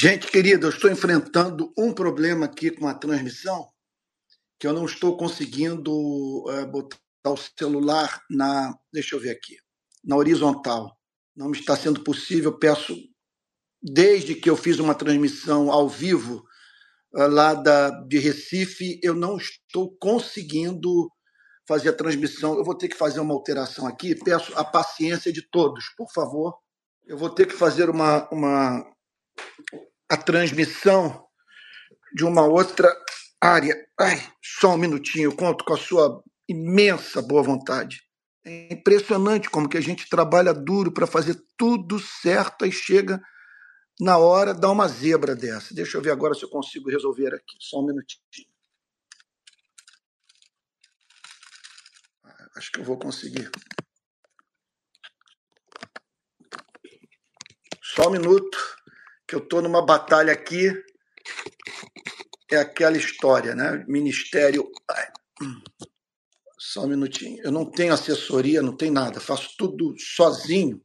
[0.00, 3.68] Gente querida, eu estou enfrentando um problema aqui com a transmissão,
[4.56, 8.78] que eu não estou conseguindo uh, botar o celular na.
[8.92, 9.56] Deixa eu ver aqui.
[10.04, 10.96] Na horizontal.
[11.34, 12.56] Não me está sendo possível.
[12.56, 12.96] Peço,
[13.82, 16.44] desde que eu fiz uma transmissão ao vivo
[17.16, 21.10] uh, lá da, de Recife, eu não estou conseguindo
[21.66, 22.56] fazer a transmissão.
[22.56, 24.14] Eu vou ter que fazer uma alteração aqui.
[24.14, 26.54] Peço a paciência de todos, por favor.
[27.08, 28.84] Eu vou ter que fazer uma, uma
[30.10, 31.26] a transmissão
[32.14, 32.94] de uma outra
[33.40, 33.74] área.
[33.98, 38.02] Ai, só um minutinho, eu conto com a sua imensa boa vontade.
[38.44, 43.18] É impressionante como que a gente trabalha duro para fazer tudo certo e chega
[43.98, 45.74] na hora dá uma zebra dessa.
[45.74, 47.56] Deixa eu ver agora se eu consigo resolver aqui.
[47.58, 48.46] Só um minutinho.
[52.22, 53.50] Ah, acho que eu vou conseguir.
[57.98, 58.56] Só um minuto
[59.26, 60.70] que eu estou numa batalha aqui,
[62.48, 63.84] é aquela história, né?
[63.88, 64.70] Ministério.
[64.88, 65.08] Ai,
[66.56, 67.42] só um minutinho.
[67.42, 70.80] Eu não tenho assessoria, não tenho nada, faço tudo sozinho.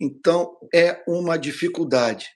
[0.00, 2.28] Então é uma dificuldade.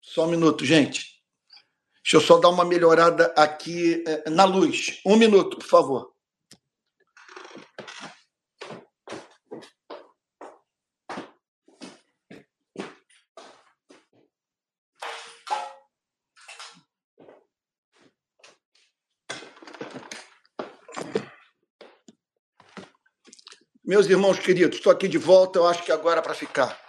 [0.00, 1.20] Só um minuto, gente.
[2.02, 4.98] Deixa eu só dar uma melhorada aqui eh, na luz.
[5.04, 6.14] Um minuto, por favor.
[23.90, 26.80] Meus irmãos queridos, estou aqui de volta, eu acho que agora para ficar.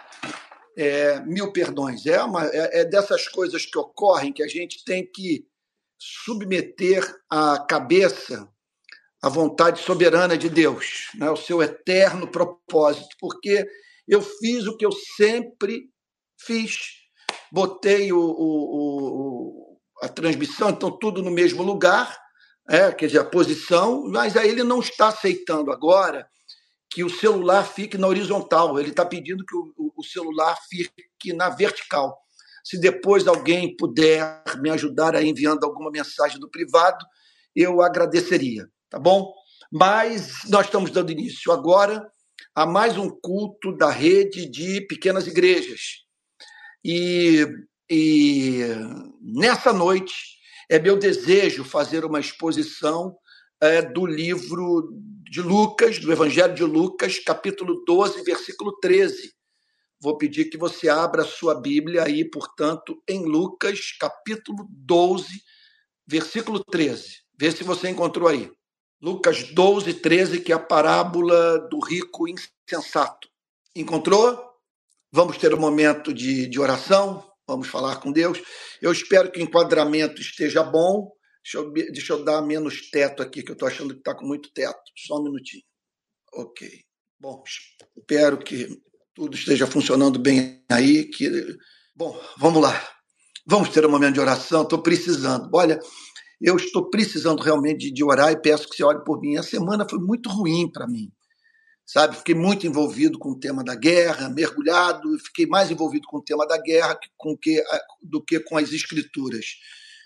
[0.76, 2.06] É, mil perdões.
[2.06, 5.44] É, uma, é, é dessas coisas que ocorrem que a gente tem que
[5.98, 8.48] submeter a cabeça
[9.20, 11.28] à vontade soberana de Deus, né?
[11.28, 13.66] o seu eterno propósito, porque
[14.06, 15.90] eu fiz o que eu sempre
[16.38, 16.76] fiz.
[17.50, 22.16] Botei o, o, o a transmissão, então tudo no mesmo lugar,
[22.70, 26.30] é, quer dizer, a posição, mas aí ele não está aceitando agora
[26.92, 31.48] que o celular fique na horizontal, ele está pedindo que o, o, celular fique na
[31.48, 32.16] vertical.
[32.62, 37.04] Se depois alguém puder me ajudar a enviando alguma mensagem do privado,
[37.56, 39.32] eu agradeceria, tá bom?
[39.70, 42.06] Mas nós estamos dando início agora
[42.54, 46.02] a mais um culto da rede de pequenas igrejas.
[46.84, 47.46] E,
[47.90, 48.60] e
[49.20, 50.14] nessa noite
[50.70, 53.16] é meu desejo fazer uma exposição
[53.62, 54.92] é, do livro
[55.30, 59.32] de Lucas, do Evangelho de Lucas, capítulo 12, versículo 13.
[60.00, 65.40] Vou pedir que você abra a sua Bíblia aí, portanto, em Lucas, capítulo 12,
[66.04, 67.18] versículo 13.
[67.38, 68.50] Vê se você encontrou aí.
[69.00, 73.28] Lucas 12, 13, que é a parábola do rico insensato.
[73.76, 74.44] Encontrou?
[75.12, 78.42] Vamos ter um momento de, de oração, vamos falar com Deus.
[78.80, 81.12] Eu espero que o enquadramento esteja bom.
[81.44, 84.26] Deixa eu, deixa eu dar menos teto aqui, que eu estou achando que está com
[84.26, 84.80] muito teto.
[84.96, 85.62] Só um minutinho.
[86.34, 86.68] Ok.
[87.20, 87.42] Bom,
[87.96, 88.68] espero que
[89.14, 91.04] tudo esteja funcionando bem aí.
[91.04, 91.56] Que...
[91.94, 92.88] Bom, vamos lá.
[93.46, 94.62] Vamos ter um momento de oração.
[94.62, 95.50] Estou precisando.
[95.52, 95.78] Olha,
[96.40, 99.36] eu estou precisando realmente de, orar e peço que você ore por mim.
[99.36, 101.12] A semana foi muito ruim para mim
[101.86, 102.16] sabe?
[102.16, 106.46] Fiquei muito envolvido com o tema da guerra, mergulhado, fiquei mais envolvido com o tema
[106.46, 107.62] da guerra com que,
[108.00, 109.44] do que com as escrituras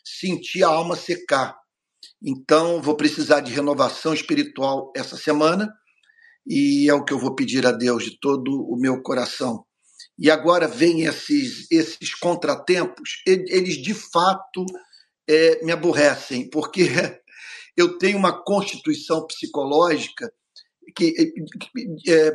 [0.06, 1.58] sentir a alma secar.
[2.22, 5.68] Então, vou precisar de renovação espiritual essa semana
[6.46, 9.64] e é o que eu vou pedir a Deus de todo o meu coração.
[10.18, 14.64] E agora vem esses, esses contratempos, eles de fato
[15.28, 16.88] é, me aborrecem, porque
[17.76, 20.32] eu tenho uma constituição psicológica
[20.94, 21.14] que,
[22.08, 22.30] é,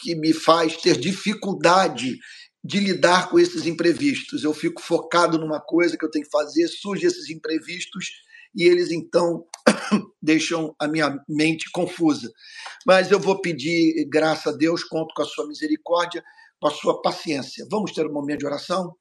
[0.00, 2.16] que me faz ter dificuldade
[2.64, 4.44] de lidar com esses imprevistos.
[4.44, 8.10] Eu fico focado numa coisa que eu tenho que fazer, surgem esses imprevistos
[8.54, 9.46] e eles então
[10.20, 12.32] deixam a minha mente confusa.
[12.86, 16.24] Mas eu vou pedir graça a Deus, conto com a sua misericórdia,
[16.58, 17.66] com a sua paciência.
[17.70, 18.96] Vamos ter um momento de oração?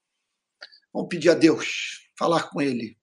[0.93, 2.97] Vamos pedir a Deus, falar com Ele.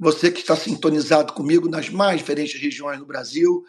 [0.00, 3.64] Você que está sintonizado comigo nas mais diferentes regiões do Brasil,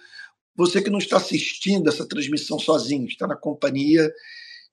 [0.55, 4.11] você que não está assistindo essa transmissão sozinho, está na companhia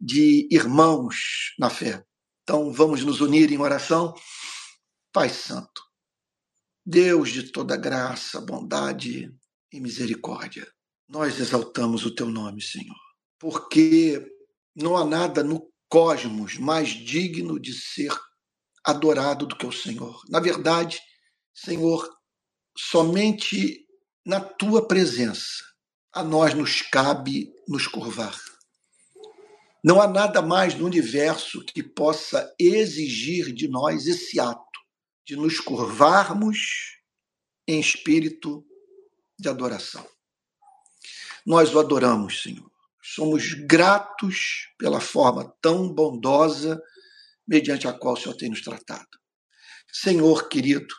[0.00, 2.04] de irmãos na fé.
[2.43, 4.14] Então vamos nos unir em oração.
[5.12, 5.82] Pai Santo,
[6.84, 9.34] Deus de toda graça, bondade
[9.72, 10.70] e misericórdia,
[11.08, 12.96] nós exaltamos o teu nome, Senhor,
[13.38, 14.25] porque
[14.75, 18.12] não há nada no cosmos mais digno de ser
[18.84, 20.20] adorado do que o Senhor.
[20.28, 21.00] Na verdade,
[21.54, 22.08] Senhor,
[22.76, 23.87] somente
[24.25, 25.64] na tua presença
[26.12, 28.37] a nós nos cabe nos curvar
[29.86, 34.80] Não há nada mais no universo que possa exigir de nós esse ato
[35.24, 36.98] de nos curvarmos
[37.68, 38.66] em espírito
[39.38, 40.04] de adoração.
[41.46, 42.68] Nós o adoramos, Senhor.
[43.00, 46.82] Somos gratos pela forma tão bondosa
[47.46, 49.06] mediante a qual o Senhor tem nos tratado.
[49.92, 50.92] Senhor querido,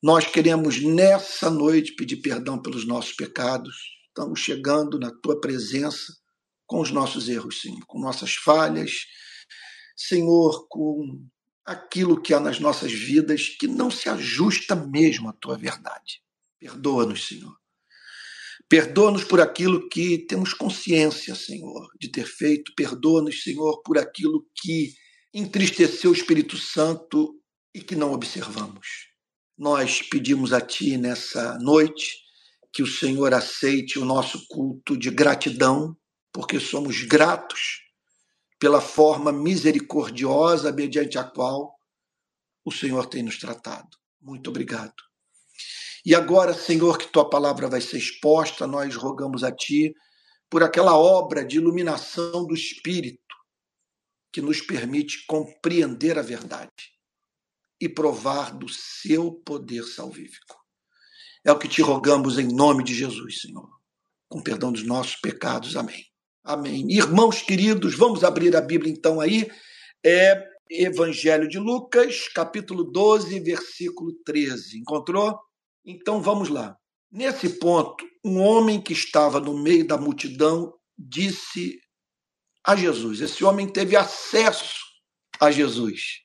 [0.00, 3.74] nós queremos nessa noite pedir perdão pelos nossos pecados.
[4.06, 6.16] Estamos chegando na tua presença
[6.68, 9.06] com os nossos erros, Senhor, com nossas falhas,
[9.96, 11.26] Senhor, com
[11.64, 16.22] aquilo que há nas nossas vidas que não se ajusta mesmo à tua verdade.
[16.60, 17.56] Perdoa-nos, Senhor.
[18.68, 22.72] Perdoa-nos por aquilo que temos consciência, Senhor, de ter feito.
[22.76, 24.92] Perdoa-nos, Senhor, por aquilo que
[25.32, 27.34] entristeceu o Espírito Santo
[27.74, 29.08] e que não observamos.
[29.56, 32.18] Nós pedimos a Ti nessa noite
[32.72, 35.96] que o Senhor aceite o nosso culto de gratidão,
[36.32, 37.82] porque somos gratos
[38.58, 41.78] pela forma misericordiosa mediante a qual
[42.64, 43.96] o Senhor tem nos tratado.
[44.20, 44.94] Muito obrigado.
[46.04, 49.94] E agora, Senhor, que tua palavra vai ser exposta, nós rogamos a Ti
[50.50, 53.36] por aquela obra de iluminação do Espírito
[54.32, 56.92] que nos permite compreender a verdade
[57.80, 60.56] e provar do seu poder salvífico.
[61.44, 63.68] É o que te rogamos em nome de Jesus, Senhor,
[64.28, 65.76] com perdão dos nossos pecados.
[65.76, 66.07] Amém.
[66.48, 66.90] Amém.
[66.90, 69.50] Irmãos queridos, vamos abrir a Bíblia então aí.
[70.02, 74.78] É Evangelho de Lucas, capítulo 12, versículo 13.
[74.78, 75.38] Encontrou?
[75.84, 76.74] Então vamos lá.
[77.12, 81.78] Nesse ponto, um homem que estava no meio da multidão disse
[82.66, 83.20] a Jesus.
[83.20, 84.80] Esse homem teve acesso
[85.38, 86.22] a Jesus.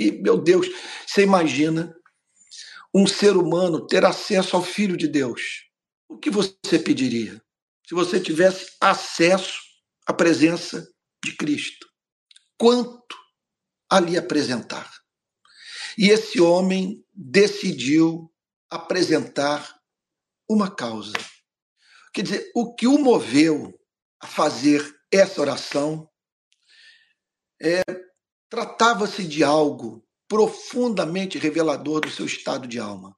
[0.00, 0.66] E, meu Deus,
[1.06, 1.94] você imagina
[2.94, 5.68] um ser humano ter acesso ao Filho de Deus.
[6.08, 7.43] O que você pediria
[7.86, 9.58] se você tivesse acesso
[10.06, 10.86] à presença
[11.24, 11.86] de Cristo?
[12.58, 13.16] Quanto
[13.90, 14.90] ali apresentar?
[15.96, 18.32] E esse homem decidiu
[18.70, 19.78] apresentar
[20.48, 21.14] uma causa.
[22.12, 23.72] Quer dizer, o que o moveu
[24.20, 24.82] a fazer
[25.12, 26.08] essa oração
[27.60, 27.82] é
[28.54, 33.16] Tratava-se de algo profundamente revelador do seu estado de alma.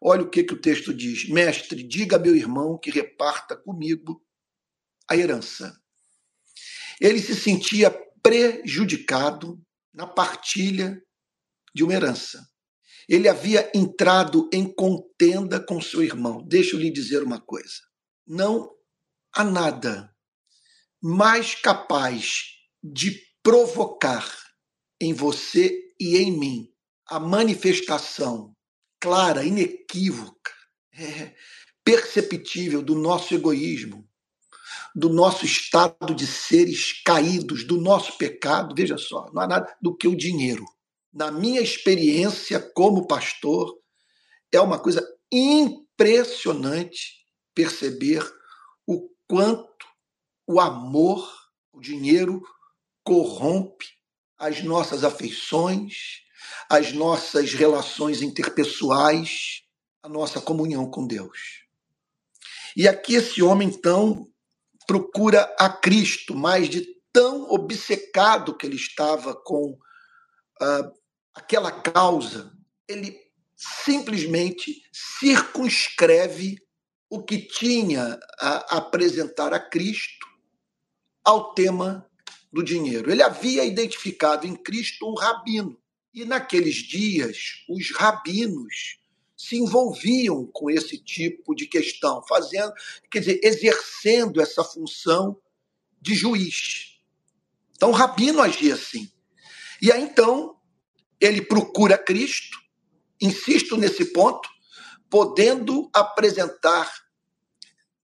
[0.00, 4.24] Olha o que, que o texto diz: Mestre, diga a meu irmão que reparta comigo
[5.08, 5.78] a herança.
[7.00, 7.90] Ele se sentia
[8.22, 9.60] prejudicado
[9.92, 11.02] na partilha
[11.74, 12.48] de uma herança.
[13.08, 16.46] Ele havia entrado em contenda com seu irmão.
[16.46, 17.80] Deixa eu lhe dizer uma coisa:
[18.26, 18.70] não
[19.32, 20.14] há nada
[21.02, 22.44] mais capaz
[22.82, 24.30] de provocar
[25.00, 26.72] em você e em mim
[27.06, 28.54] a manifestação
[29.00, 30.52] clara, inequívoca,
[30.92, 31.34] é,
[31.82, 34.06] perceptível do nosso egoísmo,
[34.94, 39.96] do nosso estado de seres caídos, do nosso pecado, veja só, não há nada do
[39.96, 40.64] que o dinheiro.
[41.12, 43.78] Na minha experiência como pastor,
[44.52, 47.24] é uma coisa impressionante
[47.54, 48.22] perceber
[48.86, 49.86] o quanto
[50.46, 51.28] o amor,
[51.72, 52.42] o dinheiro
[53.04, 53.86] corrompe
[54.36, 56.22] as nossas afeições,
[56.68, 59.62] as nossas relações interpessoais,
[60.02, 61.64] a nossa comunhão com Deus.
[62.76, 64.28] E aqui esse homem, então,
[64.86, 70.92] procura a Cristo, mas de tão obcecado que ele estava com uh,
[71.34, 72.52] aquela causa,
[72.88, 73.18] ele
[73.56, 76.56] simplesmente circunscreve
[77.10, 80.26] o que tinha a apresentar a Cristo
[81.24, 82.08] ao tema
[82.52, 83.10] do dinheiro.
[83.10, 85.79] Ele havia identificado em Cristo um rabino.
[86.12, 88.98] E naqueles dias, os rabinos
[89.36, 92.72] se envolviam com esse tipo de questão, fazendo,
[93.10, 95.40] quer dizer, exercendo essa função
[96.00, 96.98] de juiz.
[97.74, 99.10] Então, o rabino agia assim.
[99.80, 100.60] E aí, então,
[101.20, 102.58] ele procura Cristo,
[103.20, 104.48] insisto nesse ponto,
[105.08, 106.92] podendo apresentar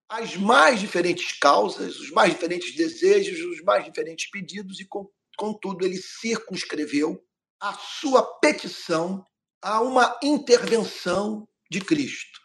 [0.08, 4.88] as mais diferentes causas, os mais diferentes desejos, os mais diferentes pedidos, e,
[5.36, 7.25] contudo, ele circunscreveu
[7.60, 9.24] a sua petição
[9.62, 12.40] a uma intervenção de Cristo,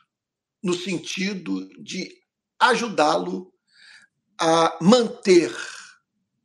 [0.63, 2.11] no sentido de
[2.59, 3.53] ajudá-lo
[4.39, 5.55] a manter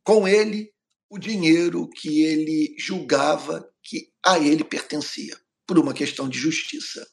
[0.03, 0.71] com ele
[1.09, 7.07] o dinheiro que ele julgava que a ele pertencia, por uma questão de justiça.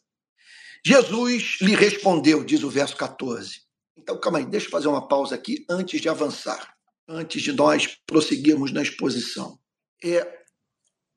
[0.85, 3.65] Jesus lhe respondeu, diz o verso 14:
[3.97, 6.75] então, calma aí, deixa eu fazer uma pausa aqui antes de avançar,
[7.09, 9.59] antes de nós prosseguirmos na exposição.
[10.03, 10.44] É,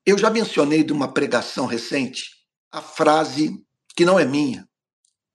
[0.08, 2.30] eu já mencionei de uma pregação recente
[2.72, 3.62] a frase
[3.94, 4.66] que não é minha,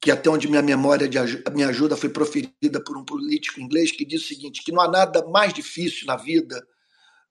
[0.02, 1.20] que até onde minha memória de,
[1.54, 4.90] me ajuda foi proferida por um político inglês que diz o seguinte: que não há
[4.90, 6.60] nada mais difícil na vida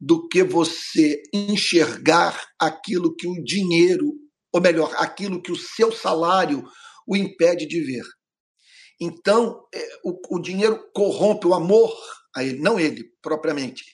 [0.00, 4.14] do que você enxergar aquilo que o dinheiro,
[4.52, 6.64] ou melhor, aquilo que o seu salário
[7.08, 8.04] o impede de ver.
[9.00, 11.92] Então, é, o, o dinheiro corrompe o amor
[12.36, 13.84] a ele, não ele propriamente,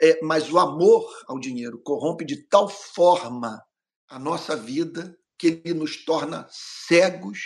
[0.00, 3.62] é, mas o amor ao dinheiro corrompe de tal forma
[4.08, 7.40] a nossa vida que ele nos torna cegos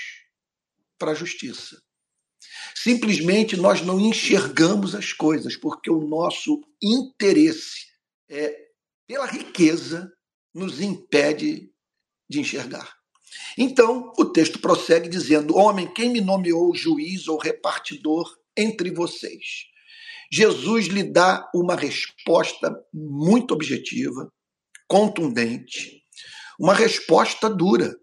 [0.99, 1.81] para a justiça.
[2.75, 7.87] Simplesmente nós não enxergamos as coisas porque o nosso interesse
[8.29, 8.67] é,
[9.07, 10.12] pela riqueza
[10.55, 11.71] nos impede
[12.29, 12.97] de enxergar.
[13.57, 19.67] Então, o texto prossegue dizendo: Homem, quem me nomeou juiz ou repartidor entre vocês?
[20.33, 24.30] Jesus lhe dá uma resposta muito objetiva,
[24.88, 26.02] contundente,
[26.59, 27.95] uma resposta dura.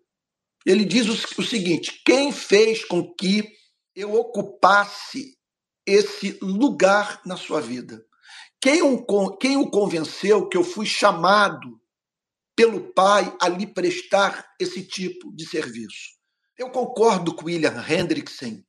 [0.65, 3.43] Ele diz o, seguinte: quem fez com que
[3.95, 5.37] eu ocupasse
[5.85, 8.03] esse lugar na sua vida?
[8.61, 9.05] Quem o,
[9.37, 11.81] quem o convenceu que eu fui chamado
[12.55, 16.13] pelo Pai a lhe prestar esse tipo de serviço?
[16.57, 18.63] Eu concordo com William Hendrickson,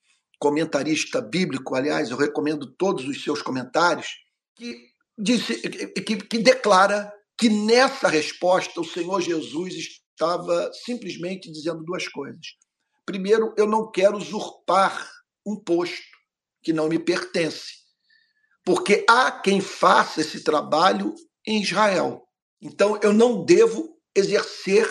[0.45, 4.09] comentarista bíblico, aliás, eu recomendo todos os seus comentários,
[4.55, 4.77] que,
[5.17, 5.59] disse,
[6.03, 12.47] que, que declara que nessa resposta o Senhor Jesus estava simplesmente dizendo duas coisas.
[13.07, 15.11] Primeiro, eu não quero usurpar
[15.47, 16.05] um posto
[16.63, 17.73] que não me pertence,
[18.67, 21.15] porque há quem faça esse trabalho
[21.47, 22.23] em Israel.
[22.61, 24.87] Então, eu não devo exercer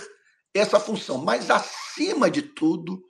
[0.52, 1.20] essa função.
[1.20, 3.04] Mas, acima de tudo,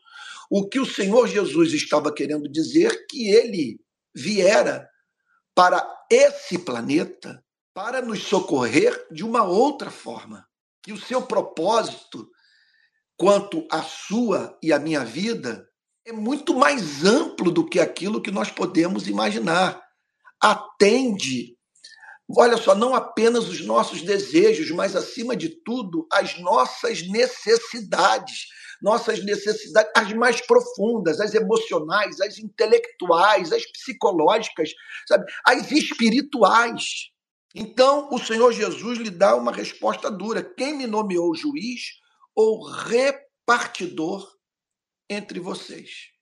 [0.56, 3.80] o que o Senhor Jesus estava querendo dizer que ele
[4.14, 4.88] viera
[5.56, 7.44] para esse planeta
[7.74, 10.48] para nos socorrer de uma outra forma.
[10.84, 12.30] Que o seu propósito
[13.18, 15.68] quanto à sua e à minha vida
[16.06, 19.82] é muito mais amplo do que aquilo que nós podemos imaginar.
[20.40, 21.58] Atende,
[22.36, 28.48] olha só, não apenas os nossos desejos, mas acima de tudo, as nossas necessidades.
[28.82, 34.72] Nossas necessidades, as mais profundas, as emocionais, as intelectuais, as psicológicas,
[35.08, 35.26] sabe?
[35.46, 37.14] as espirituais.
[37.56, 41.82] Então, o Senhor Jesus lhe dá uma resposta dura: quem me nomeou juiz
[42.36, 44.28] ou repartidor
[45.10, 46.14] entre vocês?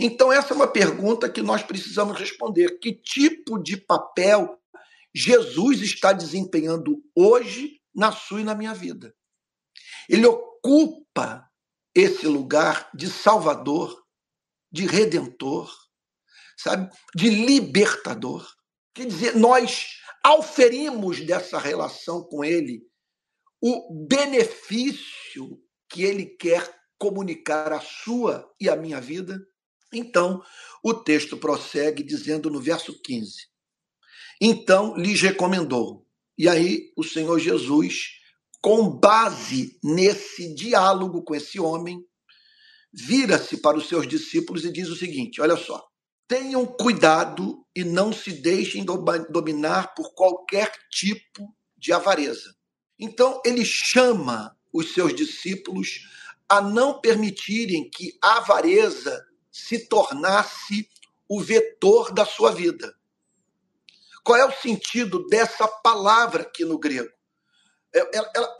[0.00, 2.78] Então, essa é uma pergunta que nós precisamos responder.
[2.80, 4.58] Que tipo de papel
[5.18, 9.12] Jesus está desempenhando hoje na sua e na minha vida?
[10.08, 11.44] Ele ocupa
[11.92, 14.00] esse lugar de salvador,
[14.70, 15.74] de redentor,
[16.56, 16.88] sabe?
[17.16, 18.48] De libertador.
[18.94, 22.86] Quer dizer, nós auferimos dessa relação com ele
[23.60, 29.36] o benefício que ele quer comunicar à sua e à minha vida.
[29.92, 30.40] Então,
[30.84, 33.48] o texto prossegue dizendo no verso 15:
[34.40, 36.06] Então lhes recomendou.
[36.36, 38.10] E aí, o Senhor Jesus,
[38.60, 42.04] com base nesse diálogo com esse homem,
[42.92, 45.84] vira-se para os seus discípulos e diz o seguinte: Olha só,
[46.28, 52.54] tenham cuidado e não se deixem dominar por qualquer tipo de avareza.
[52.98, 56.00] Então, ele chama os seus discípulos
[56.48, 60.88] a não permitirem que a avareza se tornasse
[61.28, 62.94] o vetor da sua vida.
[64.28, 67.08] Qual é o sentido dessa palavra aqui no grego?
[67.94, 68.56] Ela, ela,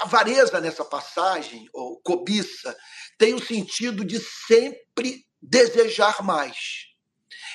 [0.00, 2.74] a avareza nessa passagem, ou cobiça,
[3.18, 6.56] tem o sentido de sempre desejar mais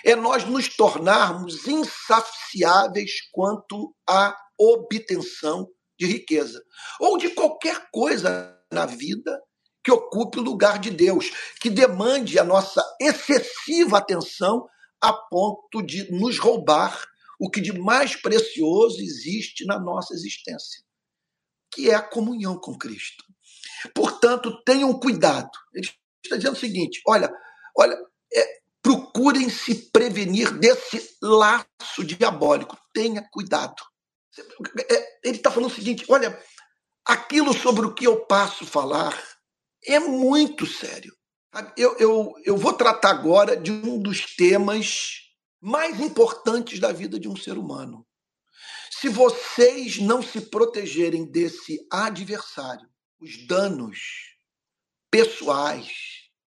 [0.06, 5.68] é nós nos tornarmos insaciáveis quanto à obtenção
[6.00, 6.62] de riqueza
[7.00, 9.42] ou de qualquer coisa na vida
[9.84, 14.68] que ocupe o lugar de Deus, que demande a nossa excessiva atenção
[15.02, 17.04] a ponto de nos roubar
[17.39, 20.82] o que de mais precioso existe na nossa existência,
[21.72, 23.24] que é a comunhão com Cristo.
[23.94, 25.51] Portanto, tenham cuidado.
[25.74, 25.88] Ele
[26.24, 27.32] está dizendo o seguinte: olha,
[27.75, 27.98] olha,
[28.34, 32.77] é, Procurem se prevenir desse laço diabólico.
[32.94, 33.84] Tenha cuidado.
[34.89, 36.41] É, ele está falando o seguinte: olha,
[37.06, 39.13] aquilo sobre o que eu passo falar
[39.84, 41.13] é muito sério.
[41.75, 45.27] Eu, eu, eu vou tratar agora de um dos temas
[45.62, 48.06] mais importantes da vida de um ser humano.
[48.90, 52.88] Se vocês não se protegerem desse adversário,
[53.20, 54.00] os danos
[55.12, 55.92] pessoais,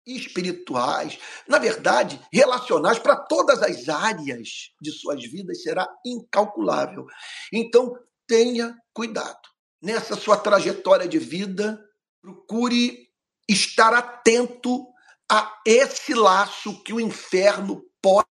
[0.06, 7.06] espirituais, na verdade, relacionais para todas as áreas de suas vidas será incalculável.
[7.54, 7.96] Então,
[8.28, 9.40] tenha cuidado.
[9.82, 11.80] Nessa sua trajetória de vida,
[12.22, 13.08] procure
[13.48, 14.88] estar atento
[15.30, 18.31] a esse laço que o inferno pode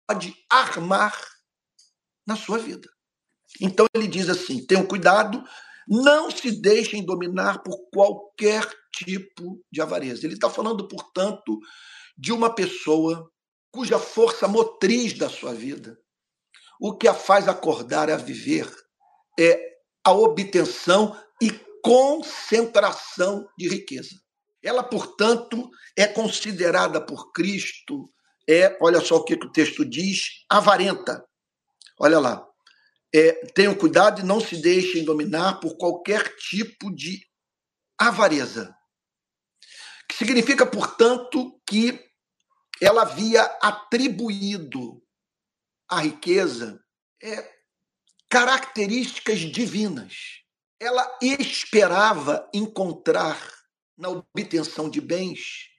[0.51, 1.19] armar
[2.27, 2.89] na sua vida.
[3.61, 5.43] Então ele diz assim: tenham cuidado,
[5.89, 10.27] não se deixem dominar por qualquer tipo de avareza.
[10.27, 11.59] Ele está falando, portanto,
[12.17, 13.31] de uma pessoa
[13.73, 15.99] cuja força motriz da sua vida,
[16.81, 18.73] o que a faz acordar a viver,
[19.39, 19.59] é
[20.05, 21.51] a obtenção e
[21.83, 24.15] concentração de riqueza.
[24.63, 28.09] Ela, portanto, é considerada por Cristo,
[28.49, 31.25] é, olha só o que, o texto diz, avarenta.
[31.99, 32.47] Olha lá.
[33.15, 37.25] É, tenham cuidado e não se deixem dominar por qualquer tipo de
[37.99, 38.75] avareza.
[40.09, 42.05] Que significa, portanto, que
[42.81, 45.01] ela havia atribuído
[45.89, 46.83] à riqueza
[47.23, 47.55] é,
[48.29, 50.43] características divinas.
[50.81, 53.41] Ela esperava encontrar
[53.97, 55.74] na obtenção de bens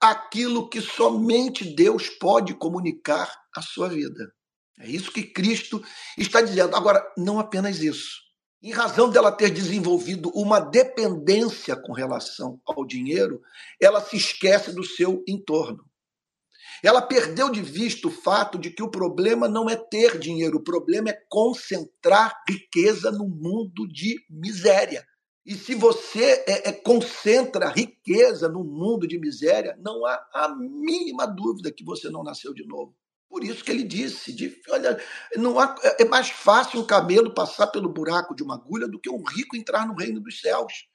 [0.00, 4.32] aquilo que somente Deus pode comunicar à sua vida.
[4.78, 5.82] É isso que Cristo
[6.16, 6.76] está dizendo.
[6.76, 8.28] Agora, não apenas isso.
[8.62, 13.40] Em razão dela ter desenvolvido uma dependência com relação ao dinheiro,
[13.80, 15.84] ela se esquece do seu entorno.
[16.82, 20.62] Ela perdeu de vista o fato de que o problema não é ter dinheiro, o
[20.62, 25.04] problema é concentrar riqueza no mundo de miséria.
[25.48, 31.26] E se você é, é, concentra riqueza no mundo de miséria, não há a mínima
[31.26, 32.94] dúvida que você não nasceu de novo.
[33.30, 35.02] Por isso que ele disse: de, olha,
[35.36, 39.08] não há, é mais fácil um camelo passar pelo buraco de uma agulha do que
[39.08, 40.86] um rico entrar no reino dos céus.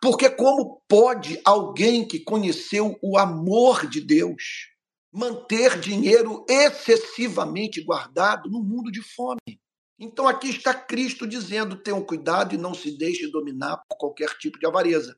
[0.00, 4.70] Porque como pode alguém que conheceu o amor de Deus
[5.12, 9.60] manter dinheiro excessivamente guardado no mundo de fome?
[10.00, 14.58] Então aqui está Cristo dizendo: tenham cuidado e não se deixe dominar por qualquer tipo
[14.58, 15.14] de avareza.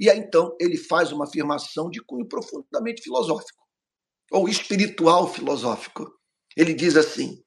[0.00, 3.64] E aí então ele faz uma afirmação de cunho profundamente filosófico,
[4.32, 6.12] ou espiritual filosófico.
[6.56, 7.40] Ele diz assim: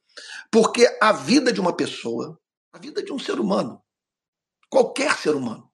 [0.50, 2.40] porque a vida de uma pessoa,
[2.72, 3.82] a vida de um ser humano,
[4.70, 5.70] qualquer ser humano,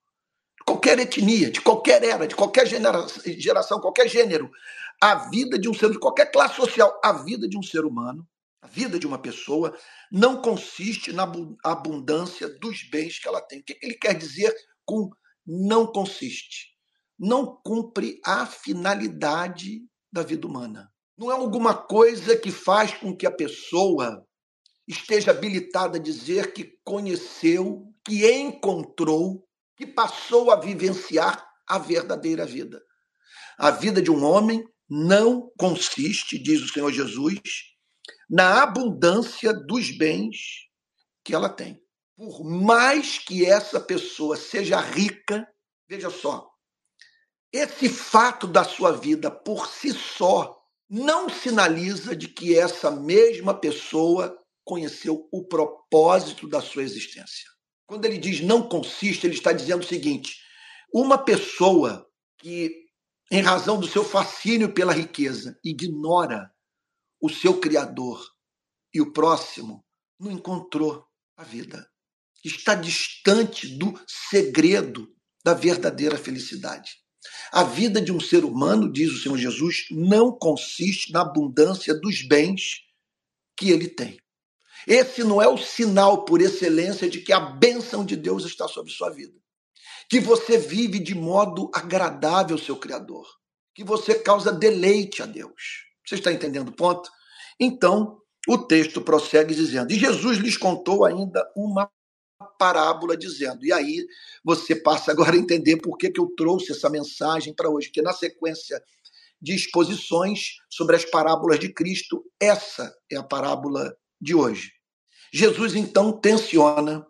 [0.65, 4.49] qualquer etnia, de qualquer era, de qualquer geração, qualquer gênero,
[4.99, 8.27] a vida de um ser, de qualquer classe social, a vida de um ser humano
[8.65, 9.78] a vida de uma pessoa
[10.12, 11.32] não consiste na
[11.63, 13.60] abundância dos bens que ela tem.
[13.60, 14.51] O que ele quer dizer
[14.84, 15.12] com
[15.45, 16.73] não consiste?
[17.17, 20.91] Não cumpre a finalidade da vida humana.
[21.15, 24.25] Não é alguma coisa que faz com que a pessoa
[24.88, 29.47] esteja habilitada a dizer que conheceu, que encontrou,
[29.78, 32.82] que passou a vivenciar a verdadeira vida.
[33.60, 37.74] A vida de um homem não consiste, diz o Senhor Jesus,
[38.29, 40.38] na abundância dos bens
[41.23, 41.81] que ela tem.
[42.15, 45.47] Por mais que essa pessoa seja rica,
[45.88, 46.49] veja só,
[47.51, 50.57] esse fato da sua vida por si só
[50.89, 57.49] não sinaliza de que essa mesma pessoa conheceu o propósito da sua existência.
[57.88, 60.38] Quando ele diz não consiste, ele está dizendo o seguinte:
[60.93, 62.05] uma pessoa
[62.39, 62.71] que,
[63.31, 66.49] em razão do seu fascínio pela riqueza, ignora
[67.25, 68.23] o seu Criador
[68.93, 69.83] e o próximo,
[70.19, 71.89] não encontrou a vida.
[72.43, 75.07] Está distante do segredo
[75.43, 76.91] da verdadeira felicidade.
[77.51, 82.21] A vida de um ser humano, diz o Senhor Jesus, não consiste na abundância dos
[82.27, 82.81] bens
[83.57, 84.19] que ele tem.
[84.88, 88.91] Esse não é o sinal por excelência de que a bênção de Deus está sobre
[88.91, 89.33] sua vida.
[90.07, 93.27] Que você vive de modo agradável ao seu Criador.
[93.73, 95.85] Que você causa deleite a Deus.
[96.05, 97.09] Você está entendendo o ponto?
[97.59, 101.89] Então, o texto prossegue dizendo: E Jesus lhes contou ainda uma
[102.59, 103.65] parábola, dizendo.
[103.65, 104.05] E aí
[104.43, 108.01] você passa agora a entender por que, que eu trouxe essa mensagem para hoje, que
[108.01, 108.81] na sequência
[109.41, 114.71] de exposições sobre as parábolas de Cristo, essa é a parábola de hoje.
[115.33, 117.05] Jesus então tensiona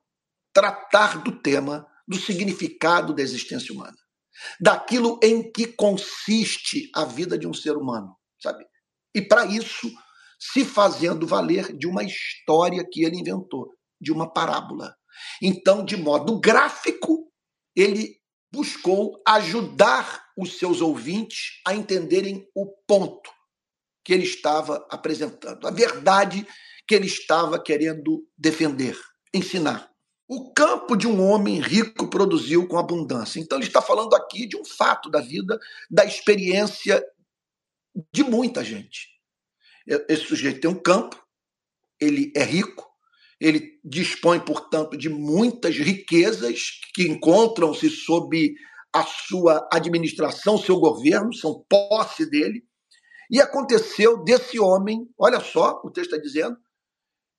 [0.53, 3.97] tratar do tema do significado da existência humana,
[4.60, 8.65] daquilo em que consiste a vida de um ser humano, sabe?
[9.15, 9.89] E para isso,
[10.38, 14.93] se fazendo valer de uma história que ele inventou, de uma parábola.
[15.41, 17.32] Então, de modo gráfico,
[17.73, 18.19] ele
[18.51, 23.32] buscou ajudar os seus ouvintes a entenderem o ponto
[24.04, 26.45] que ele estava apresentando, a verdade
[26.88, 28.97] que ele estava querendo defender,
[29.34, 29.89] ensinar.
[30.28, 33.39] O campo de um homem rico produziu com abundância.
[33.39, 37.04] Então, ele está falando aqui de um fato da vida, da experiência
[38.13, 39.10] de muita gente.
[40.10, 41.21] Esse sujeito tem um campo,
[41.99, 42.86] ele é rico,
[43.39, 48.55] ele dispõe, portanto, de muitas riquezas que encontram-se sob
[48.93, 52.63] a sua administração, seu governo, são posse dele.
[53.29, 56.58] E aconteceu desse homem, olha só, o texto está dizendo,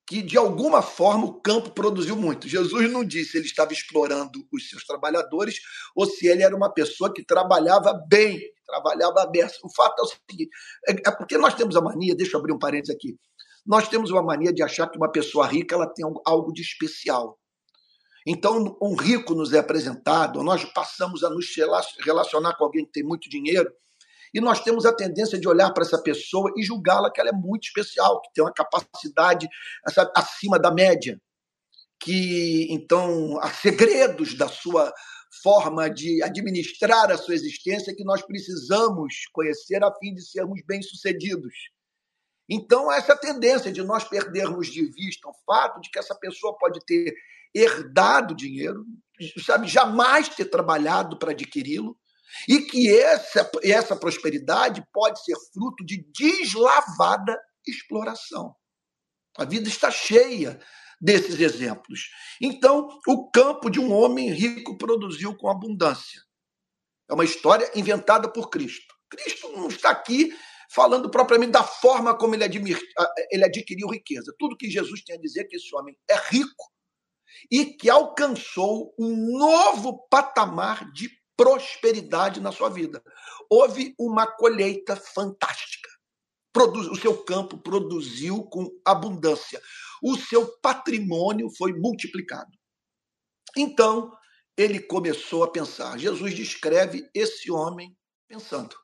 [0.06, 2.48] que de alguma forma o campo produziu muito.
[2.48, 5.58] Jesus não disse se ele estava explorando os seus trabalhadores
[5.96, 9.44] ou se ele era uma pessoa que trabalhava bem, trabalhava bem.
[9.64, 10.50] O fato é o seguinte:
[10.88, 13.18] é, é porque nós temos a mania, deixa eu abrir um parênteses aqui,
[13.66, 17.36] nós temos uma mania de achar que uma pessoa rica ela tem algo de especial.
[18.28, 21.46] Então, um rico nos é apresentado, nós passamos a nos
[22.04, 23.72] relacionar com alguém que tem muito dinheiro,
[24.32, 27.32] e nós temos a tendência de olhar para essa pessoa e julgá-la que ela é
[27.32, 29.48] muito especial, que tem uma capacidade
[29.88, 31.20] sabe, acima da média,
[32.00, 34.92] que então há segredos da sua
[35.42, 41.54] forma de administrar a sua existência que nós precisamos conhecer a fim de sermos bem-sucedidos.
[42.48, 46.78] Então, essa tendência de nós perdermos de vista o fato de que essa pessoa pode
[46.86, 47.12] ter
[47.52, 48.84] herdado dinheiro,
[49.44, 51.98] sabe, jamais ter trabalhado para adquiri-lo,
[52.48, 58.54] e que essa, essa prosperidade pode ser fruto de deslavada exploração.
[59.36, 60.60] A vida está cheia
[61.00, 62.10] desses exemplos.
[62.40, 66.22] Então, o campo de um homem rico produziu com abundância.
[67.08, 68.94] É uma história inventada por Cristo.
[69.10, 70.36] Cristo não está aqui
[70.70, 72.80] falando propriamente da forma como ele, admir,
[73.30, 74.34] ele adquiriu riqueza.
[74.38, 76.72] Tudo que Jesus tem a dizer é que esse homem é rico
[77.50, 83.02] e que alcançou um novo patamar de prosperidade na sua vida.
[83.50, 85.88] Houve uma colheita fantástica.
[86.52, 89.60] Produz, o seu campo produziu com abundância.
[90.02, 92.50] O seu patrimônio foi multiplicado.
[93.56, 94.10] Então,
[94.56, 95.98] ele começou a pensar.
[95.98, 97.96] Jesus descreve esse homem
[98.26, 98.74] pensando.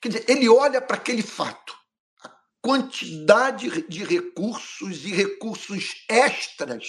[0.00, 1.76] Quer dizer, ele olha para aquele fato,
[2.22, 2.30] a
[2.62, 6.86] quantidade de recursos e recursos extras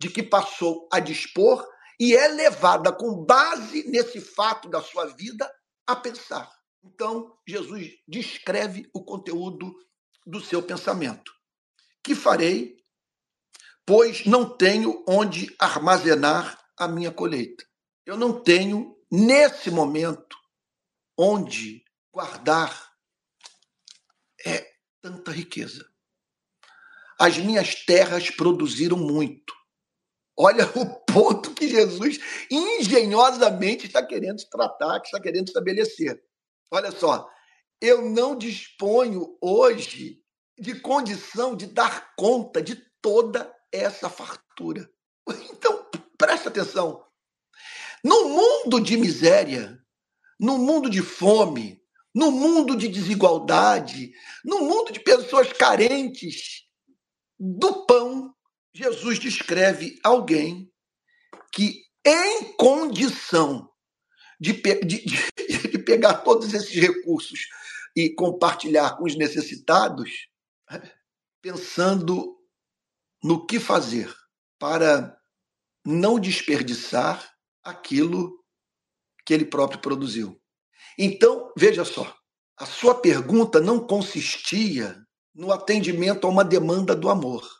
[0.00, 1.64] de que passou a dispor
[2.00, 5.52] e é levada com base nesse fato da sua vida
[5.86, 6.50] a pensar.
[6.82, 9.70] Então, Jesus descreve o conteúdo
[10.26, 11.30] do seu pensamento.
[12.02, 12.82] Que farei,
[13.84, 17.66] pois não tenho onde armazenar a minha colheita.
[18.06, 20.38] Eu não tenho, nesse momento,
[21.18, 22.94] onde guardar
[24.46, 25.86] é tanta riqueza.
[27.18, 29.59] As minhas terras produziram muito.
[30.42, 32.18] Olha o ponto que Jesus
[32.50, 36.18] engenhosamente está querendo tratar, que está querendo estabelecer.
[36.70, 37.28] Olha só,
[37.78, 40.22] eu não disponho hoje
[40.58, 44.90] de condição de dar conta de toda essa fartura.
[45.52, 47.04] Então, presta atenção.
[48.02, 49.78] No mundo de miséria,
[50.38, 51.82] no mundo de fome,
[52.14, 54.10] no mundo de desigualdade,
[54.42, 56.62] no mundo de pessoas carentes
[57.38, 58.34] do pão,
[58.72, 60.70] Jesus descreve alguém
[61.52, 63.68] que, em condição
[64.38, 65.04] de, de,
[65.70, 67.48] de, pegar todos esses recursos
[67.96, 70.28] e compartilhar com os necessitados,
[71.42, 72.38] pensando
[73.22, 74.14] no que fazer
[74.58, 75.18] para
[75.84, 77.30] não desperdiçar
[77.62, 78.38] aquilo
[79.26, 80.40] que ele próprio produziu.
[80.96, 82.16] Então, veja só,
[82.56, 84.96] a sua pergunta não consistia
[85.34, 87.59] no atendimento a uma demanda do amor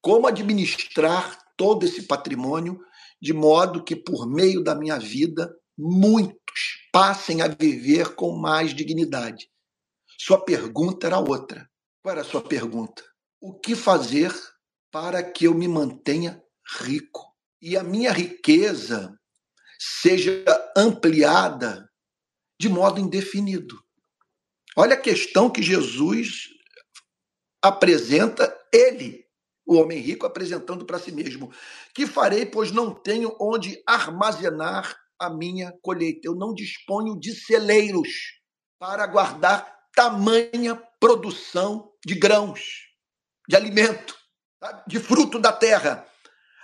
[0.00, 2.80] como administrar todo esse patrimônio
[3.20, 9.50] de modo que, por meio da minha vida, muitos passem a viver com mais dignidade.
[10.18, 11.68] Sua pergunta era outra.
[12.02, 13.04] Qual era a sua pergunta?
[13.40, 14.32] O que fazer
[14.90, 16.42] para que eu me mantenha
[16.80, 19.18] rico e a minha riqueza
[19.78, 20.44] seja
[20.76, 21.88] ampliada
[22.60, 23.80] de modo indefinido?
[24.76, 26.48] Olha a questão que Jesus
[27.62, 29.27] apresenta ele
[29.68, 31.52] o homem rico apresentando para si mesmo:
[31.94, 36.20] Que farei, pois não tenho onde armazenar a minha colheita.
[36.24, 38.08] Eu não disponho de celeiros
[38.78, 42.60] para guardar tamanha produção de grãos,
[43.46, 44.16] de alimento,
[44.86, 46.06] de fruto da terra.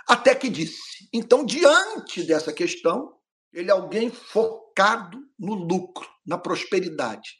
[0.08, 1.08] Até que disse.
[1.12, 3.16] Então, diante dessa questão,
[3.52, 7.38] ele é alguém focado no lucro, na prosperidade,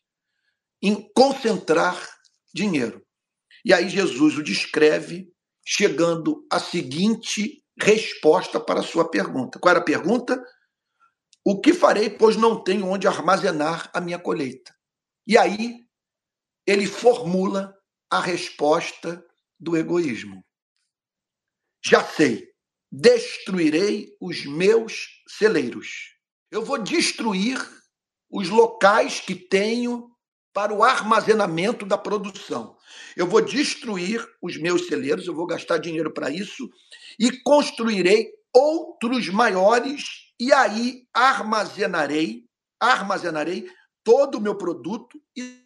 [0.83, 1.99] em concentrar
[2.53, 3.05] dinheiro.
[3.65, 5.34] E aí Jesus o descreve
[5.65, 9.59] chegando à seguinte resposta para a sua pergunta.
[9.59, 10.43] Qual era a pergunta?
[11.45, 14.75] O que farei, pois não tenho onde armazenar a minha colheita?
[15.27, 15.85] E aí
[16.67, 17.75] ele formula
[18.11, 19.25] a resposta
[19.59, 20.45] do egoísmo.
[21.85, 22.49] Já sei,
[22.91, 26.15] destruirei os meus celeiros.
[26.51, 27.59] Eu vou destruir
[28.31, 30.14] os locais que tenho
[30.55, 32.79] para o armazenamento da produção.
[33.17, 36.71] Eu vou destruir os meus celeiros, eu vou gastar dinheiro para isso
[37.19, 42.45] e construirei outros maiores e aí armazenarei,
[42.81, 43.69] armazenarei
[44.05, 45.61] todo o meu produto e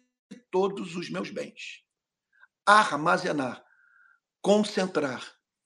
[0.49, 1.83] todos os meus bens.
[2.65, 3.63] Armazenar,
[4.41, 5.23] concentrar.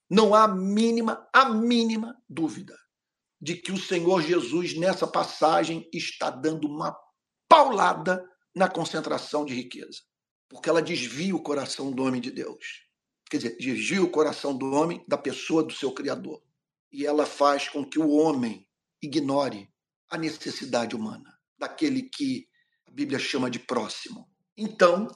[0.10, 2.78] Não há mínima, a mínima dúvida
[3.42, 6.98] de que o Senhor Jesus, nessa passagem, está dando uma
[7.48, 8.24] paulada
[8.56, 10.02] na concentração de riqueza.
[10.48, 12.84] Porque ela desvia o coração do homem de Deus.
[13.30, 16.42] Quer dizer, desvia o coração do homem da pessoa do seu Criador.
[16.92, 18.68] E ela faz com que o homem
[19.02, 19.68] ignore
[20.10, 22.48] a necessidade humana, daquele que
[22.88, 24.30] a Bíblia chama de próximo.
[24.56, 25.08] Então,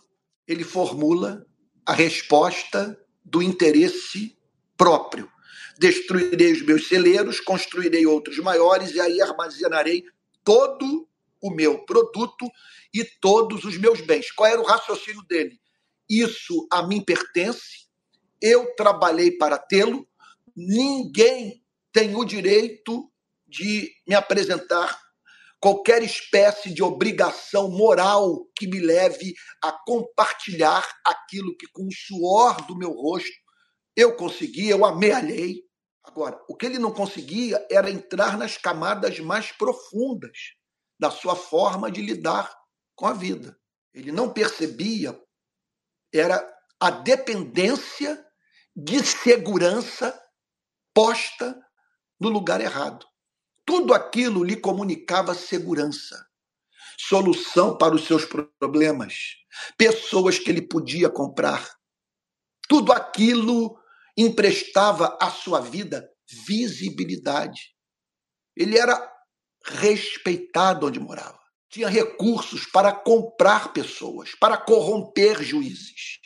[0.47, 1.45] ele formula
[1.85, 4.37] a resposta do interesse
[4.75, 5.31] próprio.
[5.77, 10.03] Destruirei os meus celeiros, construirei outros maiores e aí armazenarei
[10.43, 11.06] todo
[11.41, 12.49] o meu produto
[12.93, 14.31] e todos os meus bens.
[14.31, 15.59] Qual era o raciocínio dele?
[16.09, 17.87] Isso a mim pertence,
[18.41, 20.07] eu trabalhei para tê-lo,
[20.55, 23.11] ninguém tem o direito
[23.47, 24.99] de me apresentar
[25.59, 32.65] qualquer espécie de obrigação moral que me leve a compartilhar aquilo que, com o suor
[32.67, 33.31] do meu rosto,
[33.95, 35.63] eu consegui, eu amealhei.
[36.03, 40.37] Agora, o que ele não conseguia era entrar nas camadas mais profundas
[40.99, 42.55] da sua forma de lidar
[42.95, 43.57] com a vida.
[43.93, 45.19] Ele não percebia,
[46.13, 46.43] era
[46.79, 48.23] a dependência
[48.75, 50.19] de segurança
[50.93, 51.59] posta
[52.19, 53.05] no lugar errado.
[53.65, 56.25] Tudo aquilo lhe comunicava segurança,
[56.97, 59.35] solução para os seus problemas,
[59.77, 61.77] pessoas que ele podia comprar.
[62.67, 63.77] Tudo aquilo
[64.15, 66.09] emprestava à sua vida
[66.45, 67.75] visibilidade.
[68.55, 69.16] Ele era
[69.67, 71.39] respeitado onde morava.
[71.69, 76.17] Tinha recursos para comprar pessoas, para corromper juízes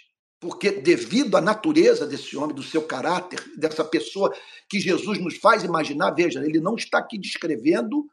[0.41, 4.35] porque devido à natureza desse homem, do seu caráter, dessa pessoa
[4.67, 8.07] que Jesus nos faz imaginar, veja, ele não está aqui descrevendo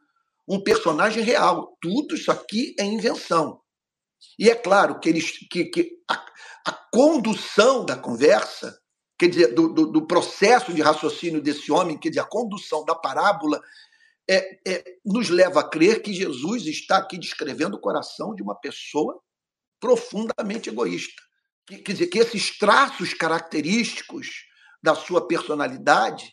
[0.47, 1.75] um personagem real.
[1.81, 3.59] Tudo isso aqui é invenção.
[4.37, 6.23] E é claro que, eles, que, que a,
[6.67, 8.79] a condução da conversa,
[9.17, 12.93] quer dizer, do, do, do, processo de raciocínio desse homem, quer dizer, a condução da
[12.93, 13.59] parábola,
[14.29, 18.53] é, é, nos leva a crer que Jesus está aqui descrevendo o coração de uma
[18.53, 19.19] pessoa
[19.79, 21.19] profundamente egoísta.
[21.65, 24.27] Quer dizer, que esses traços característicos
[24.83, 26.31] da sua personalidade,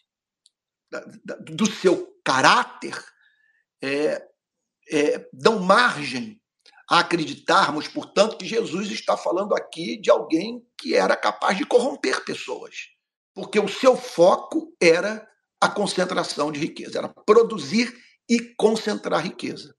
[0.90, 3.02] da, da, do seu caráter,
[3.82, 4.22] é,
[4.90, 6.40] é, dão margem
[6.90, 12.24] a acreditarmos, portanto, que Jesus está falando aqui de alguém que era capaz de corromper
[12.24, 12.74] pessoas,
[13.34, 15.26] porque o seu foco era
[15.60, 17.96] a concentração de riqueza, era produzir
[18.28, 19.74] e concentrar riqueza.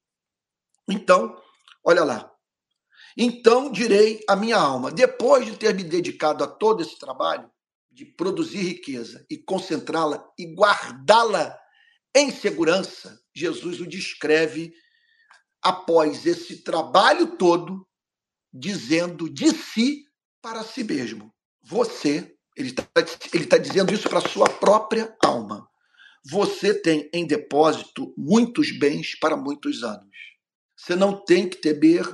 [0.89, 1.39] Então,
[1.83, 2.31] olha lá,
[3.17, 7.49] então direi à minha alma, depois de ter me dedicado a todo esse trabalho,
[7.91, 11.57] de produzir riqueza e concentrá-la e guardá-la
[12.15, 14.73] em segurança, Jesus o descreve
[15.61, 17.87] após esse trabalho todo,
[18.53, 20.05] dizendo de si
[20.41, 21.33] para si mesmo.
[21.63, 22.85] Você, ele está
[23.33, 25.67] ele tá dizendo isso para a sua própria alma.
[26.29, 30.17] Você tem em depósito muitos bens para muitos anos.
[30.75, 32.05] Você não tem que temer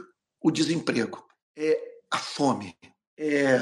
[0.41, 1.25] o desemprego,
[1.57, 1.79] é
[2.11, 2.77] a fome,
[3.17, 3.57] é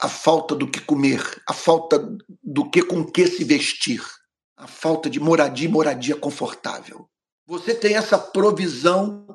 [0.00, 1.98] a falta do que comer, a falta
[2.42, 4.02] do que com que se vestir,
[4.56, 7.08] a falta de moradia, moradia confortável.
[7.46, 9.26] Você tem essa provisão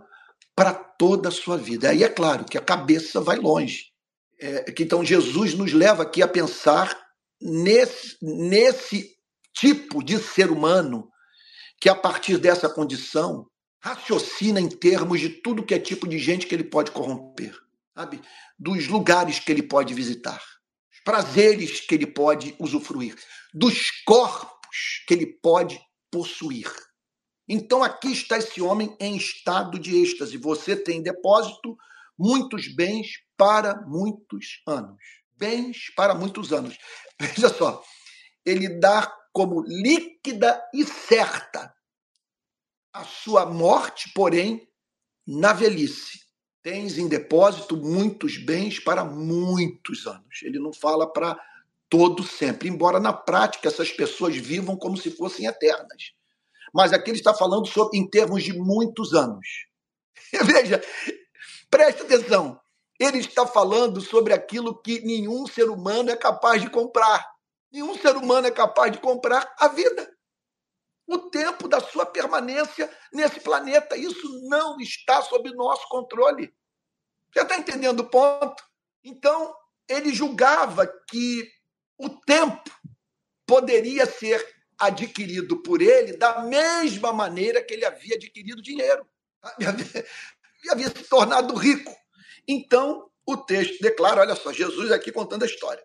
[0.56, 1.89] para toda a sua vida.
[1.89, 3.91] Aí é claro que a cabeça vai longe.
[4.41, 6.97] É, que então Jesus nos leva aqui a pensar
[7.41, 9.17] nesse, nesse
[9.54, 11.10] tipo de ser humano
[11.80, 13.47] que a partir dessa condição
[13.82, 17.56] raciocina em termos de tudo que é tipo de gente que ele pode corromper,
[17.95, 18.21] sabe?
[18.58, 20.41] Dos lugares que ele pode visitar,
[20.91, 23.15] os prazeres que ele pode usufruir,
[23.54, 25.80] dos corpos que ele pode
[26.12, 26.69] possuir.
[27.47, 30.38] Então aqui está esse homem em estado de êxtase.
[30.38, 31.75] Você tem em depósito
[32.20, 35.02] muitos bens para muitos anos.
[35.38, 36.78] Bens para muitos anos.
[37.20, 37.82] Veja só,
[38.46, 41.74] ele dá como líquida e certa
[42.92, 44.68] a sua morte, porém,
[45.26, 46.20] na velhice.
[46.62, 50.42] Tens em depósito muitos bens para muitos anos.
[50.44, 51.40] Ele não fala para
[51.90, 56.14] todo sempre, embora na prática essas pessoas vivam como se fossem eternas.
[56.74, 59.48] Mas aqui ele está falando sobre, em termos de muitos anos.
[60.46, 60.82] Veja,
[61.70, 62.60] preste atenção.
[63.00, 67.26] Ele está falando sobre aquilo que nenhum ser humano é capaz de comprar.
[67.72, 70.12] Nenhum ser humano é capaz de comprar a vida
[71.10, 73.98] o tempo da sua permanência nesse planeta.
[73.98, 76.54] Isso não está sob nosso controle.
[77.34, 78.64] Você está entendendo o ponto?
[79.04, 79.56] Então,
[79.88, 81.50] ele julgava que
[81.98, 82.70] o tempo
[83.48, 84.46] poderia ser
[84.78, 89.06] adquirido por ele da mesma maneira que ele havia adquirido dinheiro.
[90.63, 91.95] Ele havia se tornado rico.
[92.48, 95.84] Então, o texto declara, olha só, Jesus aqui contando a história.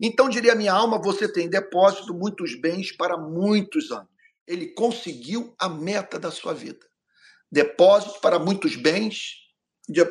[0.00, 4.08] Então diria minha alma, você tem depósito muitos bens para muitos anos.
[4.46, 6.86] Ele conseguiu a meta da sua vida.
[7.50, 9.32] Depósito para muitos bens,
[9.88, 10.04] de,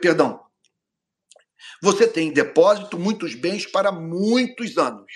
[0.00, 0.40] perdão.
[1.82, 5.12] Você tem depósito muitos bens para muitos anos.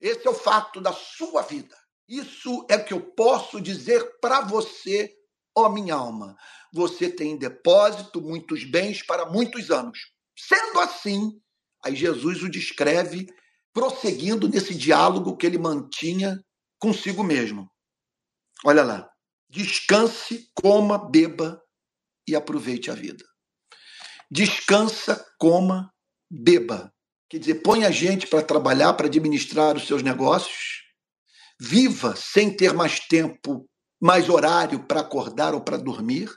[0.00, 1.76] Esse é o fato da sua vida.
[2.08, 5.12] Isso é que eu posso dizer para você,
[5.56, 6.36] ó minha alma.
[6.74, 9.96] Você tem em depósito muitos bens para muitos anos.
[10.36, 11.40] Sendo assim,
[11.84, 13.28] aí Jesus o descreve
[13.72, 16.44] prosseguindo nesse diálogo que ele mantinha
[16.80, 17.70] consigo mesmo.
[18.64, 19.08] Olha lá.
[19.48, 21.62] Descanse, coma, beba
[22.26, 23.24] e aproveite a vida.
[24.28, 25.94] Descansa, coma,
[26.28, 26.92] beba.
[27.30, 30.82] Quer dizer, põe a gente para trabalhar, para administrar os seus negócios.
[31.60, 33.64] Viva sem ter mais tempo,
[34.02, 36.28] mais horário para acordar ou para dormir.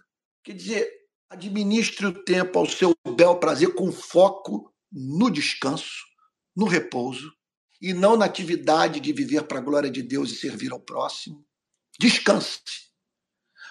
[0.47, 0.89] Quer dizer,
[1.29, 6.05] administre o tempo ao seu bel prazer com foco no descanso,
[6.55, 7.33] no repouso
[7.81, 11.45] e não na atividade de viver para a glória de Deus e servir ao próximo.
[11.99, 12.61] Descanse.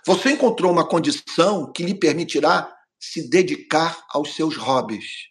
[0.04, 5.30] Você encontrou uma condição que lhe permitirá se dedicar aos seus hobbies.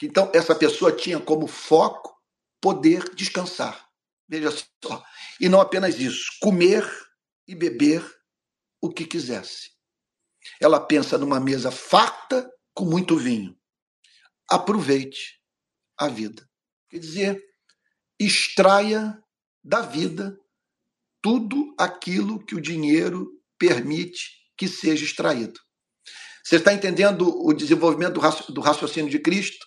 [0.00, 2.14] Então, essa pessoa tinha como foco
[2.60, 3.84] poder descansar.
[4.28, 5.04] Veja só.
[5.40, 6.88] E não apenas isso, comer
[7.48, 8.00] e beber
[8.80, 9.73] o que quisesse.
[10.60, 13.56] Ela pensa numa mesa farta com muito vinho.
[14.50, 15.40] Aproveite
[15.98, 16.48] a vida.
[16.88, 17.44] Quer dizer,
[18.18, 19.18] extraia
[19.62, 20.38] da vida
[21.22, 25.58] tudo aquilo que o dinheiro permite que seja extraído.
[26.44, 28.20] Você está entendendo o desenvolvimento
[28.52, 29.66] do raciocínio de Cristo?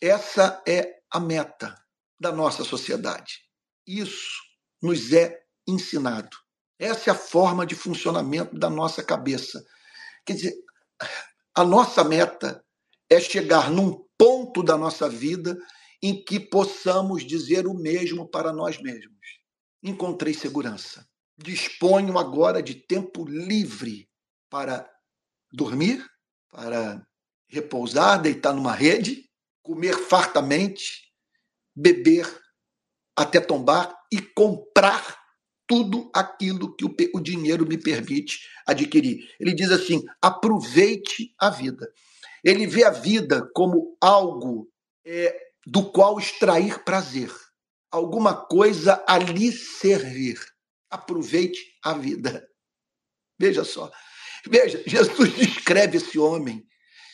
[0.00, 1.74] Essa é a meta
[2.18, 3.40] da nossa sociedade.
[3.84, 4.40] Isso
[4.80, 6.36] nos é ensinado.
[6.78, 9.64] Essa é a forma de funcionamento da nossa cabeça.
[10.24, 10.54] Quer dizer,
[11.54, 12.64] a nossa meta
[13.10, 15.58] é chegar num ponto da nossa vida
[16.02, 19.18] em que possamos dizer o mesmo para nós mesmos.
[19.82, 21.06] Encontrei segurança.
[21.36, 24.08] Disponho agora de tempo livre
[24.48, 24.88] para
[25.52, 26.04] dormir,
[26.50, 27.06] para
[27.48, 29.28] repousar, deitar numa rede,
[29.62, 31.12] comer fartamente,
[31.74, 32.26] beber
[33.16, 35.21] até tombar e comprar
[35.66, 39.28] tudo aquilo que o, dinheiro me permite adquirir.
[39.40, 41.88] Ele diz assim: aproveite a vida.
[42.44, 44.68] Ele vê a vida como algo
[45.04, 47.30] é, do qual extrair prazer,
[47.90, 50.38] alguma coisa a lhe servir.
[50.90, 52.46] Aproveite a vida.
[53.38, 53.90] Veja só.
[54.48, 56.66] Veja, Jesus descreve esse homem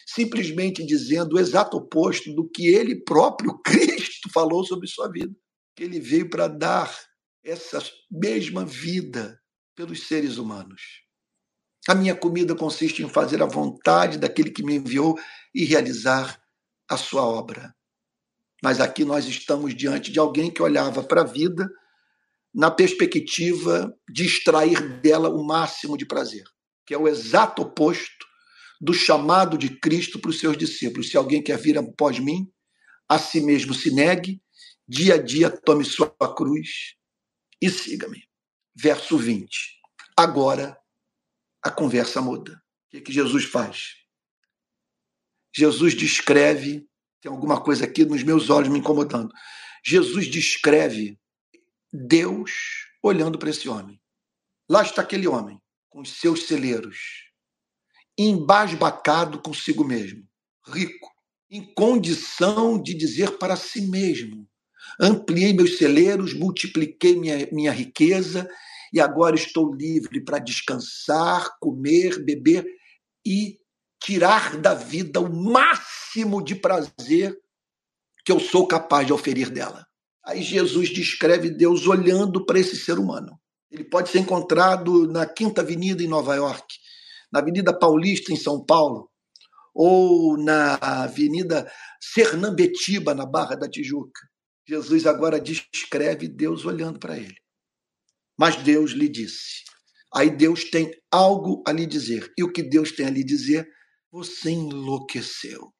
[0.06, 5.34] simplesmente dizendo o exato oposto do que ele próprio, Cristo, falou sobre sua vida.
[5.76, 6.90] Que ele veio para dar
[7.44, 9.40] essa mesma vida
[9.74, 11.02] pelos seres humanos.
[11.88, 15.18] A minha comida consiste em fazer a vontade daquele que me enviou
[15.54, 16.40] e realizar
[16.88, 17.74] a sua obra.
[18.62, 21.70] Mas aqui nós estamos diante de alguém que olhava para a vida
[22.52, 26.44] na perspectiva de extrair dela o máximo de prazer,
[26.84, 28.26] que é o exato oposto
[28.80, 31.10] do chamado de Cristo para os seus discípulos.
[31.10, 32.50] Se alguém quer vir após mim,
[33.08, 34.42] a si mesmo se negue,
[34.86, 36.97] dia a dia tome sua cruz
[37.60, 38.24] e siga-me.
[38.74, 39.48] Verso 20.
[40.16, 40.78] Agora
[41.62, 42.52] a conversa muda.
[42.52, 43.94] O que, é que Jesus faz?
[45.54, 46.88] Jesus descreve,
[47.20, 49.32] tem alguma coisa aqui nos meus olhos me incomodando.
[49.84, 51.18] Jesus descreve
[51.92, 52.52] Deus
[53.02, 54.00] olhando para esse homem.
[54.68, 56.98] Lá está aquele homem, com os seus celeiros,
[58.16, 60.28] embasbacado consigo mesmo,
[60.66, 61.08] rico,
[61.50, 64.48] em condição de dizer para si mesmo:
[65.00, 68.48] ampliei meus celeiros, multipliquei minha, minha riqueza
[68.92, 72.66] e agora estou livre para descansar, comer, beber
[73.24, 73.58] e
[74.02, 77.38] tirar da vida o máximo de prazer
[78.24, 79.86] que eu sou capaz de oferir dela.
[80.24, 83.38] Aí Jesus descreve Deus olhando para esse ser humano.
[83.70, 86.76] Ele pode ser encontrado na Quinta Avenida em Nova York,
[87.30, 89.10] na Avenida Paulista em São Paulo,
[89.74, 91.70] ou na Avenida
[92.00, 94.20] Sernambetiba, na Barra da Tijuca.
[94.68, 97.36] Jesus agora descreve Deus olhando para ele.
[98.38, 99.64] Mas Deus lhe disse.
[100.14, 102.30] Aí Deus tem algo a lhe dizer.
[102.36, 103.66] E o que Deus tem a lhe dizer?
[104.12, 105.72] Você enlouqueceu.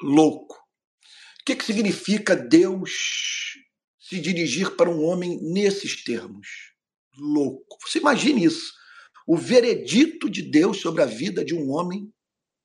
[0.00, 0.54] Louco.
[0.54, 3.54] O que, que significa Deus
[3.98, 6.46] se dirigir para um homem nesses termos?
[7.16, 7.76] Louco.
[7.84, 8.72] Você imagine isso.
[9.26, 12.12] O veredito de Deus sobre a vida de um homem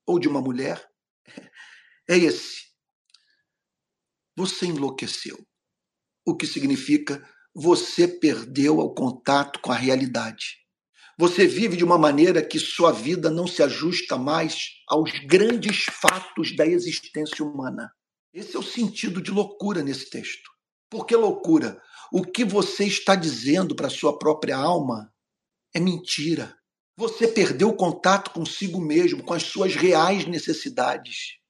[0.06, 0.88] ou de uma mulher
[2.08, 2.70] é esse.
[4.36, 5.38] Você enlouqueceu.
[6.26, 10.58] O que significa você perdeu o contato com a realidade.
[11.18, 16.56] Você vive de uma maneira que sua vida não se ajusta mais aos grandes fatos
[16.56, 17.92] da existência humana.
[18.34, 20.50] Esse é o sentido de loucura nesse texto.
[20.90, 21.82] Por que loucura?
[22.12, 25.14] O que você está dizendo para sua própria alma
[25.76, 26.58] é mentira.
[26.98, 31.41] Você perdeu o contato consigo mesmo, com as suas reais necessidades.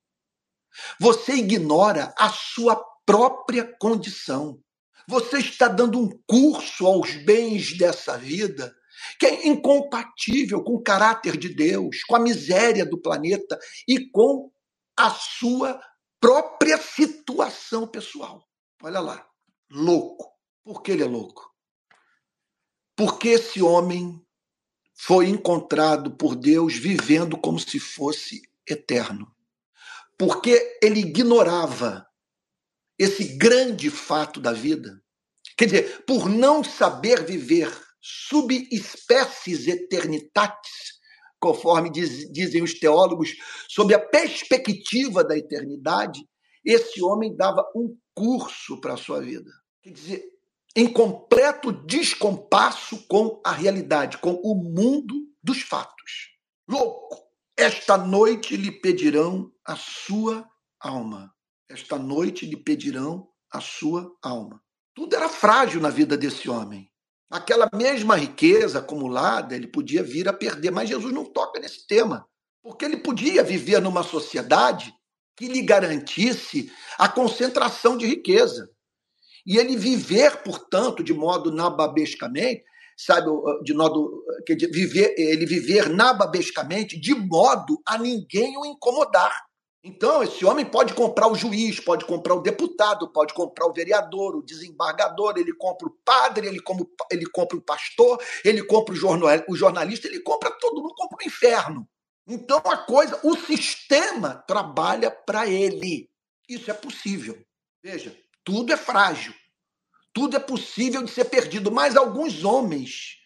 [1.00, 4.60] Você ignora a sua própria condição.
[5.08, 8.74] Você está dando um curso aos bens dessa vida
[9.20, 13.58] que é incompatível com o caráter de Deus, com a miséria do planeta
[13.88, 14.52] e com
[14.96, 15.82] a sua
[16.20, 18.48] própria situação pessoal.
[18.82, 19.28] Olha lá,
[19.70, 20.32] louco.
[20.64, 21.52] Por que ele é louco?
[22.96, 24.24] Porque esse homem
[24.94, 29.36] foi encontrado por Deus vivendo como se fosse eterno.
[30.22, 32.06] Porque ele ignorava
[33.00, 35.02] esse grande fato da vida.
[35.58, 41.00] Quer dizer, por não saber viver subespécies eternitatis,
[41.40, 43.32] conforme diz, dizem os teólogos,
[43.68, 46.24] sob a perspectiva da eternidade,
[46.64, 49.50] esse homem dava um curso para a sua vida.
[49.82, 50.24] Quer dizer,
[50.76, 56.30] em completo descompasso com a realidade, com o mundo dos fatos.
[56.70, 60.48] Louco, esta noite lhe pedirão a sua
[60.80, 61.34] alma.
[61.70, 64.62] Esta noite lhe pedirão a sua alma.
[64.94, 66.92] Tudo era frágil na vida desse homem.
[67.30, 72.28] Aquela mesma riqueza acumulada, ele podia vir a perder, mas Jesus não toca nesse tema,
[72.62, 74.94] porque ele podia viver numa sociedade
[75.38, 76.70] que lhe garantisse
[77.00, 78.70] a concentração de riqueza.
[79.46, 82.64] E ele viver, portanto, de modo nababescamente,
[82.98, 83.28] sabe,
[83.64, 89.51] de modo que viver, ele viver nababescamente de modo a ninguém o incomodar.
[89.84, 94.36] Então, esse homem pode comprar o juiz, pode comprar o deputado, pode comprar o vereador,
[94.36, 98.98] o desembargador, ele compra o padre, ele, como, ele compra o pastor, ele compra o,
[98.98, 101.88] jornal, o jornalista, ele compra todo mundo, compra o inferno.
[102.28, 106.08] Então, a coisa, o sistema trabalha para ele.
[106.48, 107.44] Isso é possível.
[107.84, 109.34] Veja, tudo é frágil.
[110.14, 111.72] Tudo é possível de ser perdido.
[111.72, 113.18] Mas alguns homens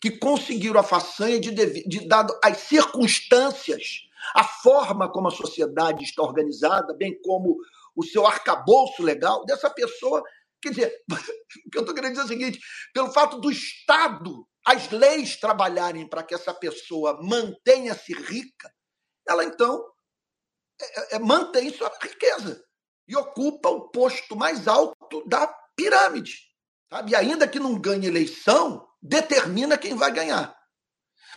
[0.00, 6.22] que conseguiram a façanha de, de dado as circunstâncias a forma como a sociedade está
[6.22, 7.56] organizada, bem como
[7.94, 10.22] o seu arcabouço legal dessa pessoa.
[10.62, 11.04] Quer dizer,
[11.66, 12.60] o que eu estou querendo dizer é o seguinte:
[12.92, 18.72] pelo fato do Estado, as leis trabalharem para que essa pessoa mantenha-se rica,
[19.26, 19.84] ela então
[20.80, 22.62] é, é, mantém sua riqueza
[23.06, 25.46] e ocupa o posto mais alto da
[25.76, 26.38] pirâmide.
[26.90, 27.12] Sabe?
[27.12, 30.56] E ainda que não ganhe eleição, determina quem vai ganhar.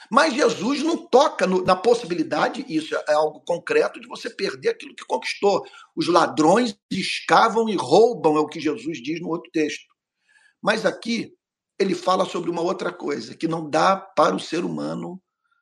[0.09, 4.95] Mas Jesus não toca no, na possibilidade, isso é algo concreto, de você perder aquilo
[4.95, 5.65] que conquistou.
[5.95, 9.85] Os ladrões escavam e roubam, é o que Jesus diz no outro texto.
[10.61, 11.33] Mas aqui
[11.79, 15.21] ele fala sobre uma outra coisa, que não dá para o ser humano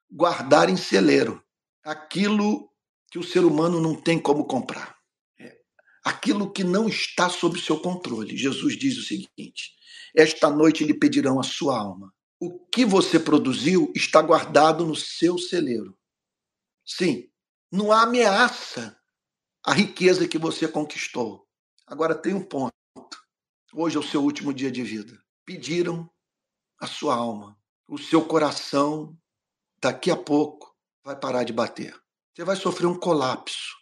[0.09, 1.41] guardar em celeiro
[1.83, 2.69] aquilo
[3.11, 4.95] que o ser humano não tem como comprar.
[5.39, 5.57] É.
[6.03, 8.37] Aquilo que não está sob seu controle.
[8.37, 9.71] Jesus diz o seguinte:
[10.15, 15.37] Esta noite lhe pedirão a sua alma o que você produziu está guardado no seu
[15.37, 15.95] celeiro.
[16.83, 17.29] Sim,
[17.71, 18.99] não há ameaça
[19.63, 21.47] à riqueza que você conquistou.
[21.85, 22.73] Agora tem um ponto.
[23.71, 25.23] Hoje é o seu último dia de vida.
[25.45, 26.09] Pediram
[26.79, 27.55] a sua alma.
[27.87, 29.15] O seu coração,
[29.79, 31.95] daqui a pouco, vai parar de bater.
[32.33, 33.75] Você vai sofrer um colapso.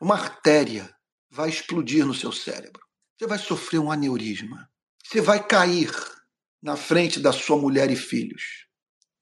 [0.00, 0.94] Uma artéria
[1.28, 2.86] vai explodir no seu cérebro.
[3.18, 4.70] Você vai sofrer um aneurisma.
[5.04, 5.90] Você vai cair
[6.64, 8.66] na frente da sua mulher e filhos.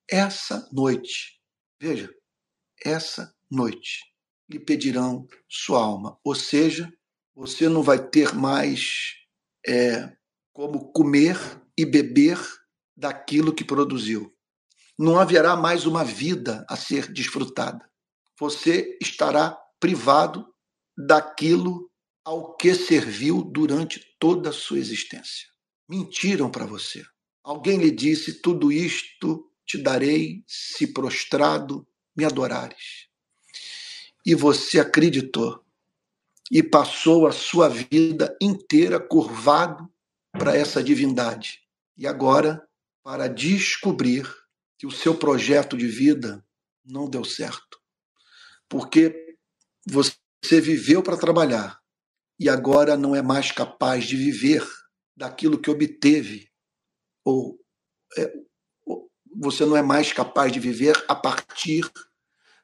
[0.09, 1.41] Essa noite,
[1.81, 2.09] veja,
[2.85, 3.99] essa noite
[4.49, 6.17] lhe pedirão sua alma.
[6.23, 6.93] Ou seja,
[7.35, 9.15] você não vai ter mais
[9.67, 10.09] é,
[10.53, 11.37] como comer
[11.77, 12.39] e beber
[12.97, 14.33] daquilo que produziu.
[14.97, 17.85] Não haverá mais uma vida a ser desfrutada.
[18.39, 20.47] Você estará privado
[20.97, 21.91] daquilo
[22.25, 25.49] ao que serviu durante toda a sua existência.
[25.89, 27.05] Mentiram para você.
[27.43, 31.87] Alguém lhe disse: Tudo isto te darei se prostrado
[32.17, 33.09] me adorares.
[34.25, 35.65] E você acreditou
[36.51, 39.91] e passou a sua vida inteira curvado
[40.31, 41.61] para essa divindade.
[41.97, 42.63] E agora,
[43.03, 44.31] para descobrir
[44.79, 46.45] que o seu projeto de vida
[46.85, 47.81] não deu certo.
[48.69, 49.37] Porque
[49.87, 51.81] você viveu para trabalhar
[52.39, 54.67] e agora não é mais capaz de viver
[55.17, 56.52] daquilo que obteve
[57.25, 57.59] ou
[58.17, 58.33] é,
[59.35, 61.91] você não é mais capaz de viver a partir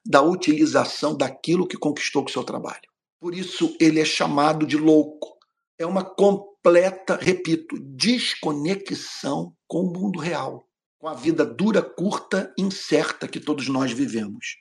[0.04, 2.88] da utilização daquilo que conquistou com o seu trabalho.
[3.20, 5.36] Por isso ele é chamado de louco.
[5.78, 10.66] É uma completa, repito, desconexão com o mundo real.
[11.00, 14.56] com a vida dura, curta, incerta que todos nós vivemos.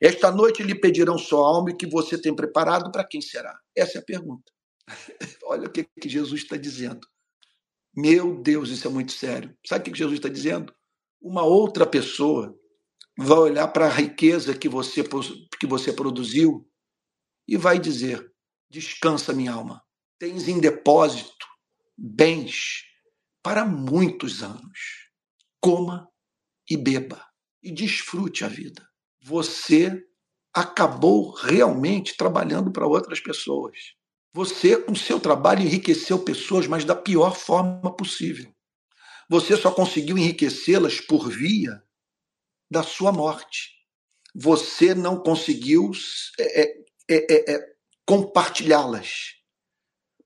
[0.00, 3.58] Esta noite lhe pedirão sua alma e que você tem preparado para quem será?
[3.74, 4.50] Essa é a pergunta.
[5.44, 7.06] Olha o que, que Jesus está dizendo.
[7.96, 9.56] Meu Deus, isso é muito sério.
[9.66, 10.74] Sabe o que Jesus está dizendo?
[11.20, 12.54] Uma outra pessoa
[13.18, 15.02] vai olhar para a riqueza que você,
[15.58, 16.68] que você produziu
[17.48, 18.30] e vai dizer:
[18.70, 19.82] Descansa, minha alma.
[20.18, 21.46] Tens em depósito
[21.96, 22.84] bens
[23.42, 25.08] para muitos anos.
[25.60, 26.08] Coma
[26.68, 27.24] e beba
[27.62, 28.86] e desfrute a vida.
[29.22, 30.04] Você
[30.54, 33.76] acabou realmente trabalhando para outras pessoas.
[34.36, 38.54] Você, com seu trabalho, enriqueceu pessoas, mas da pior forma possível.
[39.30, 41.82] Você só conseguiu enriquecê-las por via
[42.70, 43.70] da sua morte.
[44.34, 45.90] Você não conseguiu
[46.38, 46.76] é, é,
[47.08, 47.66] é, é
[48.04, 49.36] compartilhá-las,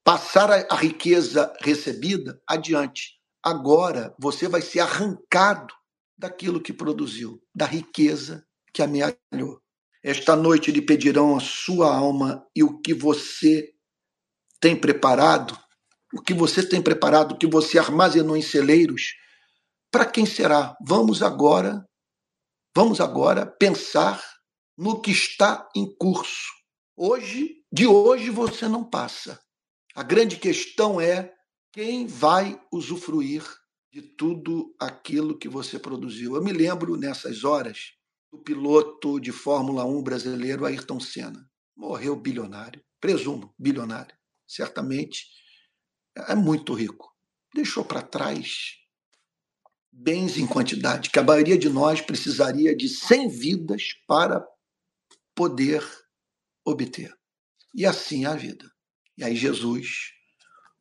[0.02, 3.12] passar a, a riqueza recebida adiante.
[3.40, 5.72] Agora você vai ser arrancado
[6.18, 8.44] daquilo que produziu, da riqueza
[8.74, 9.62] que amealhou.
[10.02, 13.72] Esta noite lhe pedirão a sua alma e o que você
[14.60, 15.58] tem preparado,
[16.12, 19.14] o que você tem preparado, o que você armazenou em celeiros,
[19.90, 20.76] para quem será?
[20.86, 21.84] Vamos agora,
[22.76, 24.22] vamos agora pensar
[24.76, 26.52] no que está em curso.
[26.96, 29.40] Hoje, de hoje você não passa.
[29.94, 31.32] A grande questão é
[31.72, 33.42] quem vai usufruir
[33.92, 36.36] de tudo aquilo que você produziu.
[36.36, 37.92] Eu me lembro nessas horas
[38.32, 41.48] do piloto de Fórmula 1 brasileiro Ayrton Senna.
[41.76, 44.19] Morreu bilionário, presumo, bilionário.
[44.50, 45.28] Certamente
[46.16, 47.14] é muito rico.
[47.54, 48.78] Deixou para trás
[49.92, 54.44] bens em quantidade, que a maioria de nós precisaria de 100 vidas para
[55.36, 55.84] poder
[56.64, 57.16] obter.
[57.72, 58.68] E assim é a vida.
[59.16, 60.12] E aí Jesus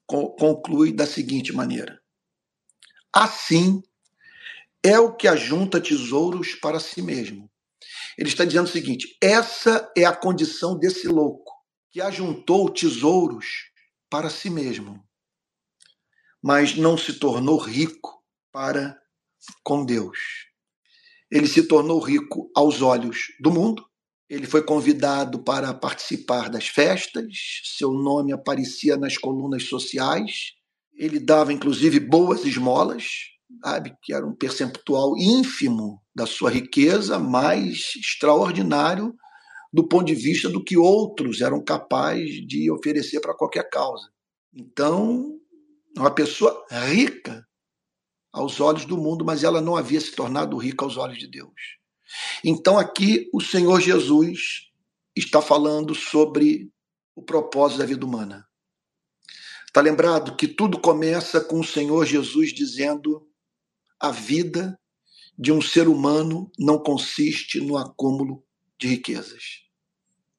[0.07, 2.01] conclui da seguinte maneira:
[3.13, 3.84] Assim
[4.84, 7.51] é o que ajunta tesouros para si mesmo.
[8.17, 11.59] Ele está dizendo o seguinte: essa é a condição desse louco
[11.91, 13.45] que ajuntou tesouros
[14.09, 15.03] para si mesmo,
[16.41, 18.99] mas não se tornou rico para
[19.63, 20.17] com Deus.
[21.31, 23.85] Ele se tornou rico aos olhos do mundo,
[24.29, 27.25] ele foi convidado para participar das festas,
[27.77, 30.53] seu nome aparecia nas colunas sociais,
[30.93, 33.05] ele dava inclusive boas esmolas,
[33.63, 39.15] sabe, que era um percentual ínfimo da sua riqueza, mas extraordinário
[39.72, 44.09] do ponto de vista do que outros eram capazes de oferecer para qualquer causa.
[44.53, 45.39] Então,
[45.97, 47.47] uma pessoa rica
[48.32, 51.80] aos olhos do mundo, mas ela não havia se tornado rica aos olhos de Deus.
[52.43, 54.70] Então aqui o Senhor Jesus
[55.15, 56.72] está falando sobre
[57.15, 58.47] o propósito da vida humana.
[59.65, 63.28] Está lembrado que tudo começa com o Senhor Jesus dizendo:
[63.99, 64.80] a vida
[65.38, 68.43] de um ser humano não consiste no acúmulo
[68.80, 69.63] de riquezas.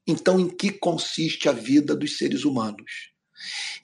[0.07, 3.13] Então, em que consiste a vida dos seres humanos?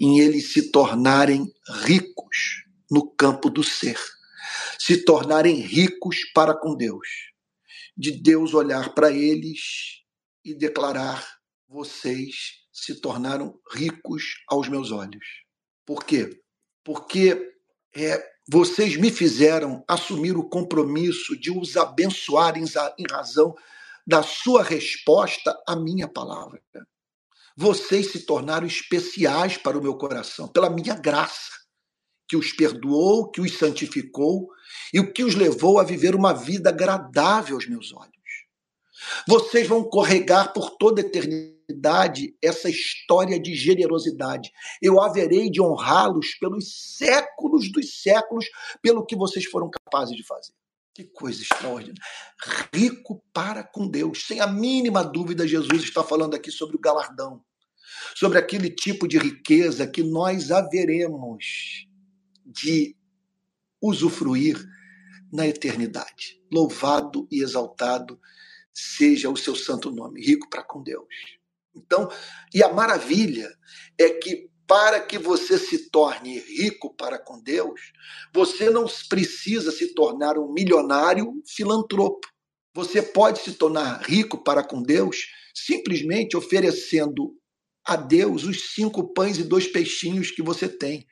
[0.01, 1.53] Em eles se tornarem
[1.85, 3.99] ricos no campo do ser,
[4.79, 7.07] se tornarem ricos para com Deus
[7.97, 10.03] de Deus olhar para eles
[10.45, 15.25] e declarar: vocês se tornaram ricos aos meus olhos.
[15.87, 16.43] Por quê?
[16.85, 17.55] Porque
[17.95, 22.65] é, vocês me fizeram assumir o compromisso de os abençoar em,
[22.99, 23.55] em razão
[24.07, 26.63] da sua resposta à minha palavra.
[27.57, 31.51] Vocês se tornaram especiais para o meu coração, pela minha graça
[32.29, 34.49] que os perdoou, que os santificou
[34.93, 38.13] e o que os levou a viver uma vida agradável aos meus olhos.
[39.27, 44.51] Vocês vão corregar por toda a eternidade essa história de generosidade.
[44.83, 48.47] Eu haverei de honrá-los pelos séculos dos séculos
[48.83, 50.53] pelo que vocês foram capazes de fazer.
[50.97, 52.03] Que coisa extraordinária.
[52.73, 54.25] Rico para com Deus.
[54.27, 57.45] Sem a mínima dúvida, Jesus está falando aqui sobre o galardão,
[58.15, 61.87] sobre aquele tipo de riqueza que nós haveremos
[62.47, 62.97] de
[63.79, 64.59] usufruir
[65.31, 66.43] na eternidade.
[66.51, 68.19] Louvado e exaltado
[68.73, 71.05] seja o seu santo nome, rico para com Deus.
[71.75, 72.09] Então,
[72.55, 73.55] e a maravilha
[73.99, 77.93] é que para que você se torne rico para com Deus,
[78.35, 82.27] você não precisa se tornar um milionário filantropo.
[82.75, 87.35] Você pode se tornar rico para com Deus simplesmente oferecendo
[87.87, 91.07] a Deus os cinco pães e dois peixinhos que você tem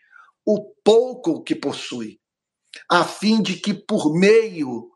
[0.47, 2.21] o pouco que possui,
[2.91, 4.91] a fim de que por meio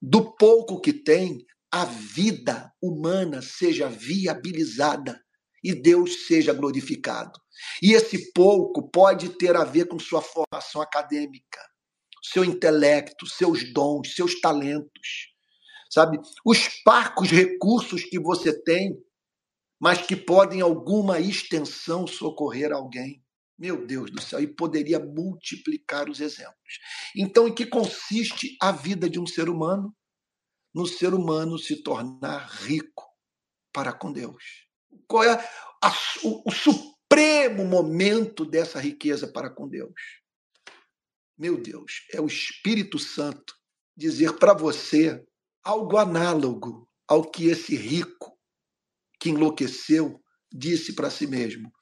[0.00, 5.20] do pouco que tem, a vida humana seja viabilizada
[5.62, 7.38] e Deus seja glorificado.
[7.82, 11.60] E esse pouco pode ter a ver com sua formação acadêmica,
[12.22, 15.32] seu intelecto, seus dons, seus talentos,
[15.90, 16.18] sabe?
[16.44, 18.96] Os parcos recursos que você tem,
[19.80, 23.22] mas que podem, em alguma extensão, socorrer alguém.
[23.58, 26.78] Meu Deus do céu, e poderia multiplicar os exemplos.
[27.16, 29.92] Então, em que consiste a vida de um ser humano?
[30.72, 33.04] No ser humano se tornar rico
[33.72, 34.68] para com Deus.
[35.08, 35.32] Qual é
[35.82, 35.92] a,
[36.22, 36.52] o, o
[37.08, 39.94] supremo momento dessa riqueza para com Deus?
[41.36, 43.54] Meu Deus, é o Espírito Santo
[43.96, 45.24] dizer para você
[45.64, 48.38] algo análogo ao que esse rico
[49.18, 51.72] que enlouqueceu disse para si mesmo.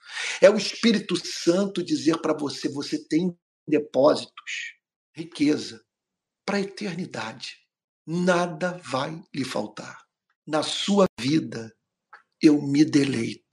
[0.41, 4.75] É o Espírito Santo dizer para você: você tem depósitos,
[5.15, 5.85] riqueza
[6.45, 7.57] para a eternidade.
[8.07, 10.05] Nada vai lhe faltar.
[10.47, 11.75] Na sua vida,
[12.41, 13.46] eu me deleito.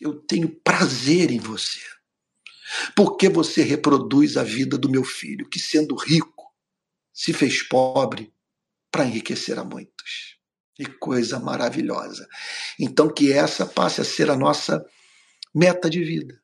[0.00, 1.80] Eu tenho prazer em você.
[2.94, 6.52] Porque você reproduz a vida do meu filho, que sendo rico,
[7.12, 8.32] se fez pobre
[8.90, 10.36] para enriquecer a muitos.
[10.74, 12.28] Que coisa maravilhosa.
[12.78, 14.84] Então, que essa passe a ser a nossa
[15.54, 16.38] meta de vida.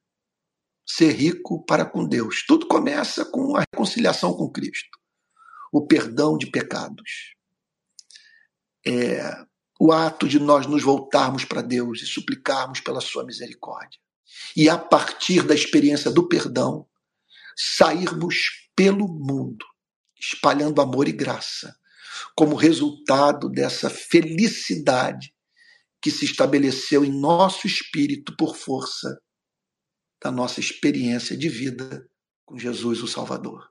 [0.86, 2.44] Ser rico para com Deus.
[2.46, 4.98] Tudo começa com a reconciliação com Cristo,
[5.70, 7.34] o perdão de pecados.
[8.86, 9.44] É,
[9.84, 13.98] o ato de nós nos voltarmos para Deus e suplicarmos pela Sua misericórdia.
[14.56, 16.86] E a partir da experiência do perdão,
[17.56, 18.36] sairmos
[18.76, 19.66] pelo mundo,
[20.20, 21.74] espalhando amor e graça,
[22.36, 25.34] como resultado dessa felicidade
[26.00, 29.20] que se estabeleceu em nosso espírito por força
[30.22, 32.08] da nossa experiência de vida
[32.44, 33.68] com Jesus, o Salvador.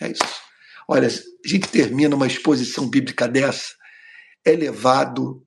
[0.00, 0.40] É isso.
[0.86, 3.74] Olha, a gente termina uma exposição bíblica dessa,
[4.46, 5.44] é levado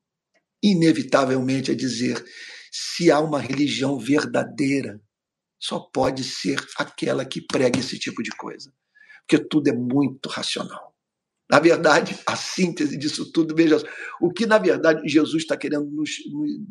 [0.61, 2.23] inevitavelmente a dizer:
[2.71, 5.01] se há uma religião verdadeira,
[5.59, 8.71] só pode ser aquela que prega esse tipo de coisa.
[9.21, 10.89] Porque tudo é muito racional.
[11.51, 13.81] Na verdade, a síntese disso tudo, veja,
[14.21, 16.11] o que na verdade Jesus está querendo nos,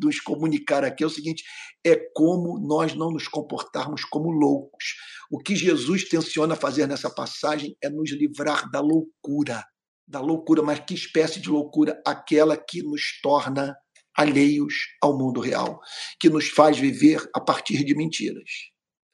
[0.01, 1.43] nos, comunicar aqui é o seguinte:
[1.85, 4.95] é como nós não nos comportarmos como loucos.
[5.29, 9.65] O que Jesus tenciona fazer nessa passagem é nos livrar da loucura.
[10.09, 12.01] Da loucura, mas que espécie de loucura?
[12.05, 13.77] Aquela que nos torna
[14.15, 15.79] alheios ao mundo real,
[16.19, 18.49] que nos faz viver a partir de mentiras.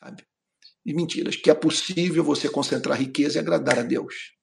[0.02, 0.24] Sabe?
[0.86, 4.36] De mentiras, que é possível você concentrar riqueza e agradar a Deus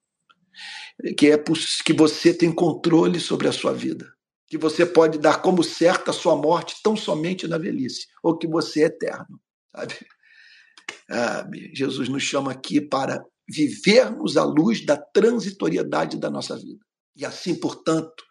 [1.16, 1.38] que é
[1.84, 4.12] que você tem controle sobre a sua vida,
[4.46, 8.46] que você pode dar como certa a sua morte tão somente na velhice, ou que
[8.46, 9.40] você é eterno,
[9.74, 9.94] sabe?
[11.10, 16.84] Ah, Jesus nos chama aqui para vivermos à luz da transitoriedade da nossa vida.
[17.16, 18.24] E assim, portanto,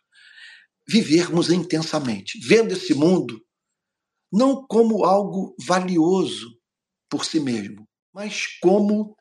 [0.87, 3.39] vivermos intensamente, vendo esse mundo
[4.31, 6.47] não como algo valioso
[7.09, 9.15] por si mesmo, mas como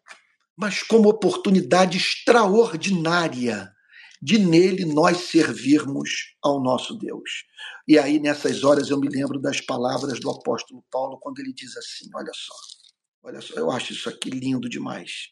[0.57, 3.72] mas como oportunidade extraordinária
[4.20, 7.45] de nele nós servirmos ao nosso Deus.
[7.88, 11.74] E aí, nessas horas, eu me lembro das palavras do apóstolo Paulo, quando ele diz
[11.76, 12.55] assim: olha só,
[13.22, 15.30] olha só, eu acho isso aqui lindo demais.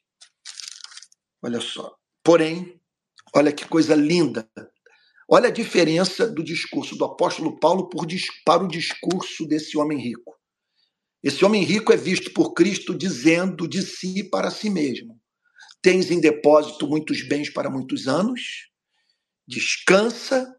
[1.42, 1.96] Olha só.
[2.22, 2.80] Porém,
[3.34, 4.48] olha que coisa linda.
[5.30, 7.88] Olha a diferença do discurso do apóstolo Paulo
[8.44, 10.36] para o discurso desse homem rico.
[11.22, 15.20] Esse homem rico é visto por Cristo dizendo de si para si mesmo:
[15.82, 18.68] Tens em depósito muitos bens para muitos anos,
[19.46, 20.54] descansa,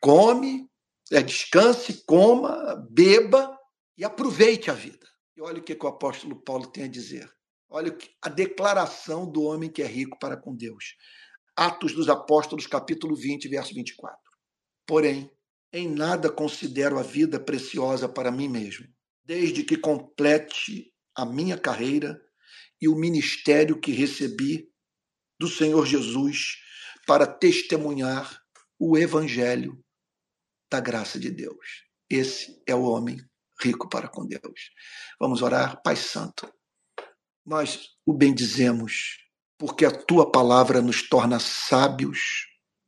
[0.00, 0.68] come,
[1.10, 3.56] é, descanse, coma, beba
[3.96, 5.06] e aproveite a vida.
[5.36, 7.30] E olha o que, que o apóstolo Paulo tem a dizer.
[7.72, 10.94] Olha a declaração do homem que é rico para com Deus.
[11.56, 14.16] Atos dos Apóstolos, capítulo 20, verso 24.
[14.86, 15.30] Porém,
[15.72, 18.86] em nada considero a vida preciosa para mim mesmo
[19.24, 22.20] desde que complete a minha carreira
[22.80, 24.68] e o ministério que recebi
[25.38, 26.56] do Senhor Jesus
[27.06, 28.40] para testemunhar
[28.78, 29.82] o evangelho
[30.70, 31.84] da graça de Deus.
[32.10, 33.18] Esse é o homem
[33.60, 34.70] rico para com Deus.
[35.20, 36.52] Vamos orar, Pai Santo.
[37.44, 39.18] Nós o bendizemos
[39.58, 42.46] porque a tua palavra nos torna sábios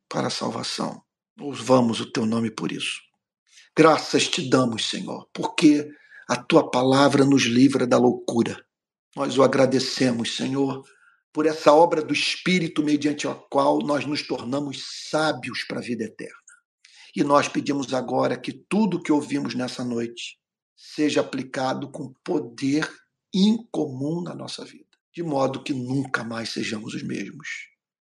[0.08, 1.02] para a salvação.
[1.38, 3.00] Louvamos o teu nome por isso.
[3.76, 5.90] Graças te damos, Senhor, porque
[6.28, 8.64] a tua palavra nos livra da loucura.
[9.16, 10.84] Nós o agradecemos, Senhor,
[11.32, 16.04] por essa obra do Espírito mediante a qual nós nos tornamos sábios para a vida
[16.04, 16.34] eterna.
[17.14, 20.38] E nós pedimos agora que tudo que ouvimos nessa noite
[20.76, 22.88] seja aplicado com poder
[23.34, 27.48] incomum na nossa vida, de modo que nunca mais sejamos os mesmos.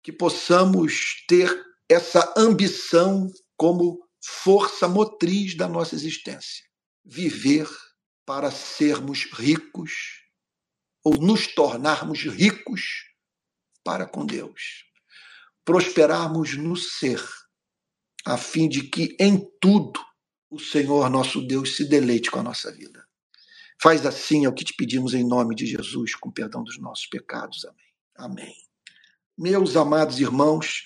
[0.02, 1.50] Que possamos ter
[1.88, 6.64] essa ambição como força motriz da nossa existência.
[7.04, 7.68] Viver
[8.26, 9.92] para sermos ricos
[11.02, 13.06] ou nos tornarmos ricos
[13.82, 14.84] para com Deus,
[15.64, 17.26] prosperarmos no ser,
[18.26, 19.98] a fim de que em tudo
[20.50, 23.07] o Senhor nosso Deus se deleite com a nossa vida.
[23.80, 27.06] Faz assim é o que te pedimos em nome de Jesus, com perdão dos nossos
[27.06, 27.64] pecados.
[27.64, 27.76] Amém.
[28.16, 28.54] Amém.
[29.36, 30.82] Meus amados irmãos,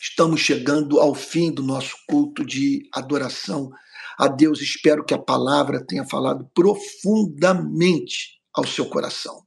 [0.00, 3.70] estamos chegando ao fim do nosso culto de adoração
[4.18, 4.62] a Deus.
[4.62, 9.46] Espero que a palavra tenha falado profundamente ao seu coração.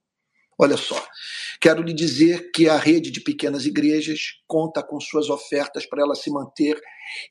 [0.55, 1.03] Olha só,
[1.59, 6.13] quero lhe dizer que a rede de pequenas igrejas conta com suas ofertas para ela
[6.13, 6.79] se manter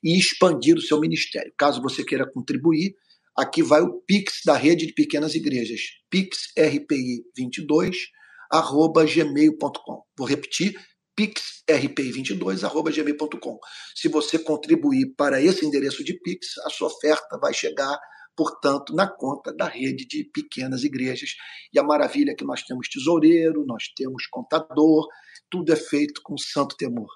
[0.03, 1.53] e expandir o seu ministério.
[1.57, 2.95] Caso você queira contribuir,
[3.35, 5.81] aqui vai o Pix da rede de pequenas igrejas,
[6.13, 7.95] pixrpi22
[8.51, 10.03] arroba gmail.com.
[10.15, 10.75] Vou repetir,
[11.19, 13.57] pixrpi22@gmail.com.
[13.95, 17.97] Se você contribuir para esse endereço de Pix, a sua oferta vai chegar,
[18.35, 21.31] portanto, na conta da rede de pequenas igrejas.
[21.73, 25.07] E a maravilha é que nós temos tesoureiro, nós temos contador,
[25.49, 27.09] tudo é feito com santo temor,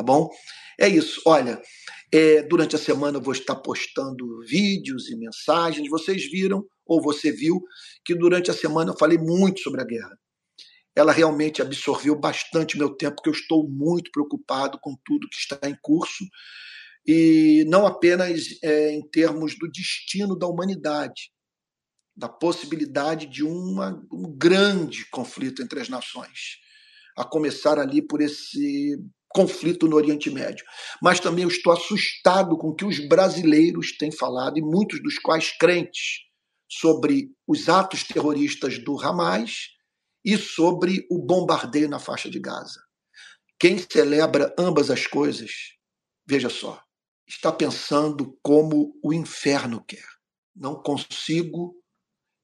[0.00, 0.30] tá bom?
[0.78, 1.20] É isso.
[1.26, 1.60] Olha,
[2.10, 5.88] é, durante a semana eu vou estar postando vídeos e mensagens.
[5.90, 7.62] Vocês viram ou você viu
[8.02, 10.16] que durante a semana eu falei muito sobre a guerra
[10.96, 15.56] ela realmente absorveu bastante meu tempo, porque eu estou muito preocupado com tudo que está
[15.68, 16.24] em curso,
[17.06, 21.30] e não apenas é, em termos do destino da humanidade,
[22.14, 26.58] da possibilidade de uma, um grande conflito entre as nações,
[27.16, 28.98] a começar ali por esse
[29.30, 30.64] conflito no Oriente Médio.
[31.02, 35.18] Mas também eu estou assustado com o que os brasileiros têm falado, e muitos dos
[35.18, 36.20] quais crentes,
[36.70, 39.70] sobre os atos terroristas do Hamas
[40.24, 42.80] e sobre o bombardeio na faixa de Gaza.
[43.58, 45.50] Quem celebra ambas as coisas,
[46.26, 46.80] veja só,
[47.28, 50.06] está pensando como o inferno quer.
[50.54, 51.74] Não consigo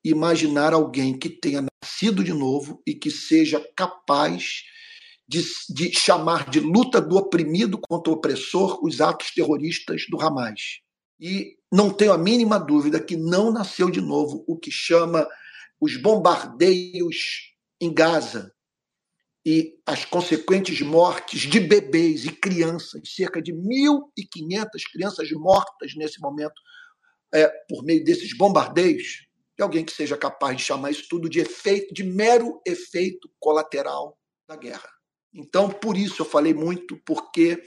[0.05, 4.63] imaginar alguém que tenha nascido de novo e que seja capaz
[5.29, 10.81] de, de, chamar de luta do oprimido contra o opressor os atos terroristas do Hamas.
[11.19, 15.27] E não tenho a mínima dúvida que não nasceu de novo o que chama
[15.81, 18.53] os bombardeios em Gaza
[19.45, 26.61] e as consequentes mortes de bebês e crianças, cerca de 1.500 crianças mortas nesse momento
[27.33, 31.41] é, por meio desses bombardeios, de alguém que seja capaz de chamar isso tudo de
[31.41, 34.19] efeito, de mero efeito colateral
[34.49, 34.96] da guerra.
[35.37, 37.63] Então, por isso eu falei muito, porque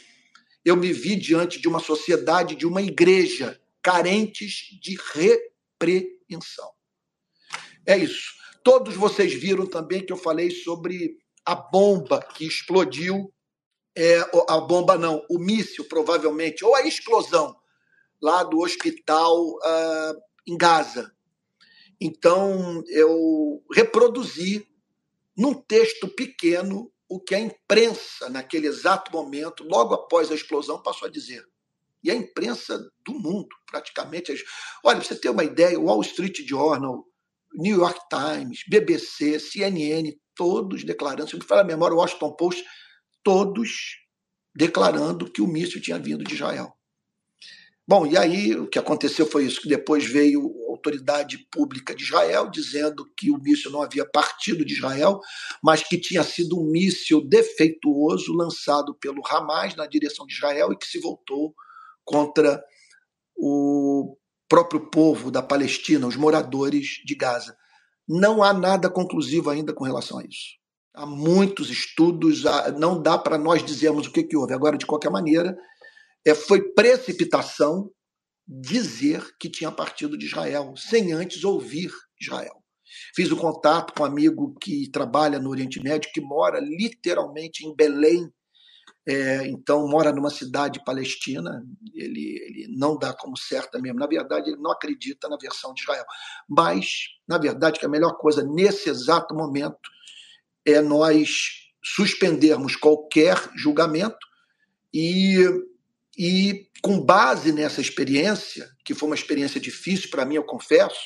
[0.66, 6.70] eu me vi diante de uma sociedade, de uma igreja carentes de repreensão.
[7.86, 8.34] É isso.
[8.64, 13.32] Todos vocês viram também que eu falei sobre a bomba que explodiu,
[13.96, 17.56] é, a bomba não, o míssil provavelmente, ou a explosão
[18.20, 21.12] lá do hospital uh, em Gaza.
[22.02, 24.68] Então, eu reproduzi
[25.38, 31.08] num texto pequeno o que a imprensa, naquele exato momento, logo após a explosão, passou
[31.08, 31.44] a dizer.
[32.04, 34.34] E a imprensa do mundo, praticamente.
[34.84, 37.04] Olha, você ter uma ideia, o Wall Street Journal,
[37.54, 42.64] New York Times, BBC, CNN, todos declarando, se me falar a memória, o Washington Post,
[43.24, 43.98] todos
[44.56, 46.74] declarando que o míssil tinha vindo de Israel.
[47.90, 52.04] Bom, e aí o que aconteceu foi isso, que depois veio a autoridade pública de
[52.04, 55.20] Israel dizendo que o míssil não havia partido de Israel,
[55.64, 60.78] mas que tinha sido um míssil defeituoso lançado pelo Hamas na direção de Israel e
[60.78, 61.56] que se voltou
[62.06, 62.64] contra
[63.36, 64.16] o
[64.48, 67.58] próprio povo da Palestina, os moradores de Gaza.
[68.08, 70.60] Não há nada conclusivo ainda com relação a isso.
[70.94, 72.44] Há muitos estudos,
[72.78, 74.54] não dá para nós dizermos o que, que houve.
[74.54, 75.58] Agora, de qualquer maneira,
[76.30, 77.92] é, foi precipitação
[78.48, 82.64] dizer que tinha partido de Israel, sem antes ouvir Israel.
[83.16, 87.76] Fiz o contato com um amigo que trabalha no Oriente Médio, que mora literalmente em
[87.76, 88.32] Belém,
[89.08, 91.64] é, então mora numa cidade palestina,
[91.94, 94.00] ele, ele não dá como certa mesmo.
[94.00, 96.06] Na verdade, ele não acredita na versão de Israel.
[96.48, 99.90] Mas, na verdade, que a melhor coisa nesse exato momento
[100.66, 104.18] é nós suspendermos qualquer julgamento
[104.94, 105.38] e,
[106.20, 111.00] e com base nessa experiência, que foi uma experiência difícil para mim, eu confesso,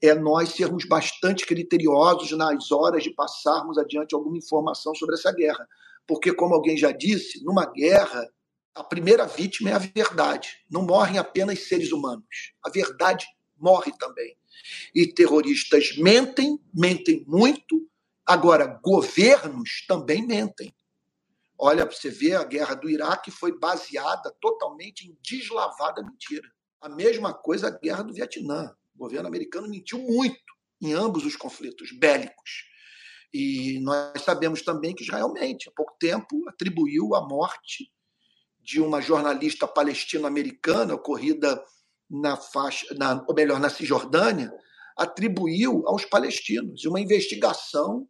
[0.00, 5.66] é nós sermos bastante criteriosos nas horas de passarmos adiante alguma informação sobre essa guerra
[6.08, 8.26] porque, como alguém já disse, numa guerra,
[8.74, 10.48] a primeira vítima é a verdade.
[10.70, 12.54] Não morrem apenas seres humanos.
[12.64, 13.26] A verdade
[13.58, 14.34] morre também.
[14.94, 17.86] E terroristas mentem, mentem muito.
[18.24, 20.72] Agora, governos também mentem.
[21.60, 26.48] Olha, você vê, a guerra do Iraque foi baseada totalmente em deslavada mentira.
[26.80, 28.72] A mesma coisa a guerra do Vietnã.
[28.94, 30.38] O governo americano mentiu muito
[30.80, 32.68] em ambos os conflitos bélicos.
[33.34, 35.68] E nós sabemos também que Israel mente.
[35.68, 37.92] Há pouco tempo atribuiu a morte
[38.60, 41.62] de uma jornalista palestino-americana ocorrida
[42.08, 44.52] na faixa, na, ou melhor, na Cisjordânia,
[44.96, 46.84] atribuiu aos palestinos.
[46.84, 48.08] E uma investigação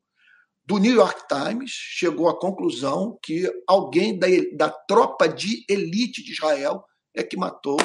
[0.68, 6.32] do New York Times chegou à conclusão que alguém da, da tropa de elite de
[6.32, 6.84] Israel
[7.16, 7.78] é que matou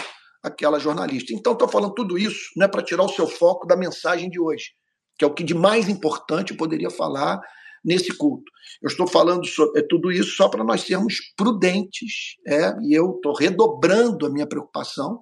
[0.43, 1.33] aquela jornalista.
[1.33, 4.37] Então, estou falando tudo isso não é para tirar o seu foco da mensagem de
[4.37, 4.71] hoje,
[5.17, 7.39] que é o que de mais importante eu poderia falar
[7.85, 8.51] nesse culto.
[8.81, 13.15] Eu estou falando sobre, é, tudo isso só para nós sermos prudentes, é, e eu
[13.15, 15.21] estou redobrando a minha preocupação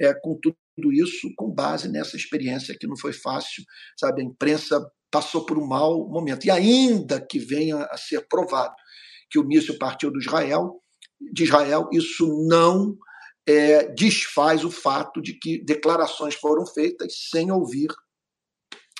[0.00, 0.56] é, com tudo
[0.92, 3.62] isso com base nessa experiência que não foi fácil,
[3.98, 4.22] sabe?
[4.22, 6.46] A imprensa passou por um mau momento.
[6.46, 8.74] E ainda que venha a ser provado
[9.30, 10.80] que o míssil partiu do Israel,
[11.32, 12.96] de Israel, isso não
[13.46, 17.88] é, desfaz o fato de que declarações foram feitas sem ouvir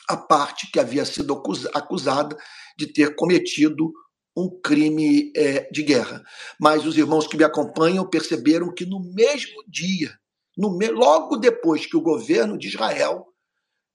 [0.08, 1.40] a parte que havia sido
[1.74, 2.36] acusada
[2.76, 3.92] de ter cometido
[4.36, 6.22] um crime é, de guerra.
[6.58, 10.18] Mas os irmãos que me acompanham perceberam que no mesmo dia,
[10.56, 13.26] no, logo depois que o governo de Israel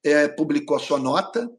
[0.03, 1.49] é, publicou a sua nota,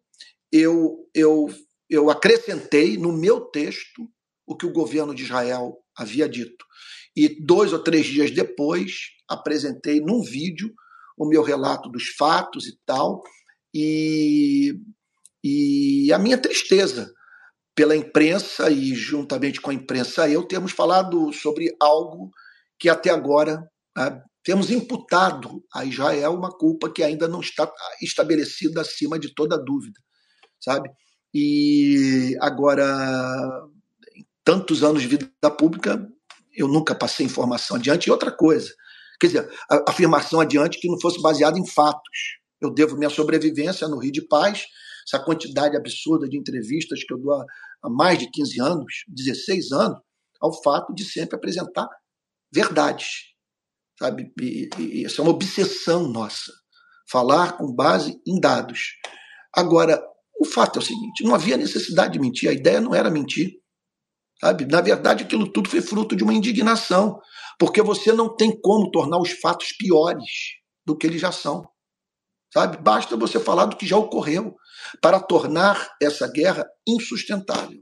[0.50, 1.46] eu, eu,
[1.88, 4.08] eu acrescentei no meu texto
[4.46, 6.64] o que o governo de Israel havia dito.
[7.14, 10.72] E dois ou três dias depois, apresentei num vídeo
[11.16, 13.22] o meu relato dos fatos e tal,
[13.74, 14.74] e,
[15.44, 17.12] e a minha tristeza
[17.74, 22.30] pela imprensa e juntamente com a imprensa eu temos falado sobre algo
[22.78, 23.62] que até agora
[23.96, 27.70] né, temos imputado a Israel uma culpa que ainda não está
[28.00, 30.00] estabelecida acima de toda dúvida,
[30.58, 30.88] sabe?
[31.34, 32.82] E agora,
[34.42, 36.02] tantos anos de vida pública,
[36.56, 38.06] eu nunca passei informação adiante.
[38.06, 38.72] E outra coisa,
[39.20, 42.38] quer dizer, a afirmação adiante que não fosse baseada em fatos.
[42.58, 44.64] Eu devo minha sobrevivência no Rio de Paz,
[45.06, 47.34] essa quantidade absurda de entrevistas que eu dou
[47.82, 49.98] há mais de 15 anos, 16 anos,
[50.40, 51.86] ao fato de sempre apresentar
[52.50, 53.36] verdades
[53.98, 54.32] sabe?
[54.40, 56.52] E, e, isso é uma obsessão nossa,
[57.10, 58.92] falar com base em dados.
[59.54, 60.02] Agora,
[60.40, 63.58] o fato é o seguinte: não havia necessidade de mentir, a ideia não era mentir.
[64.40, 64.66] Sabe?
[64.66, 67.20] Na verdade, aquilo tudo foi fruto de uma indignação,
[67.58, 70.30] porque você não tem como tornar os fatos piores
[70.86, 71.68] do que eles já são.
[72.54, 72.76] Sabe?
[72.76, 74.54] Basta você falar do que já ocorreu
[75.02, 77.80] para tornar essa guerra insustentável.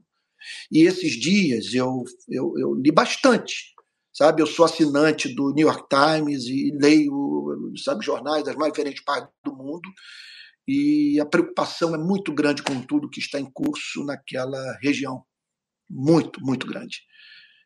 [0.73, 3.76] E esses dias eu, eu, eu li bastante
[4.17, 4.41] sabe?
[4.41, 9.29] Eu sou assinante do New York Times e leio, sabe, jornais das mais diferentes partes
[9.45, 9.89] do mundo
[10.67, 15.23] e a preocupação é muito grande com tudo que está em curso naquela região,
[15.89, 17.03] muito, muito grande.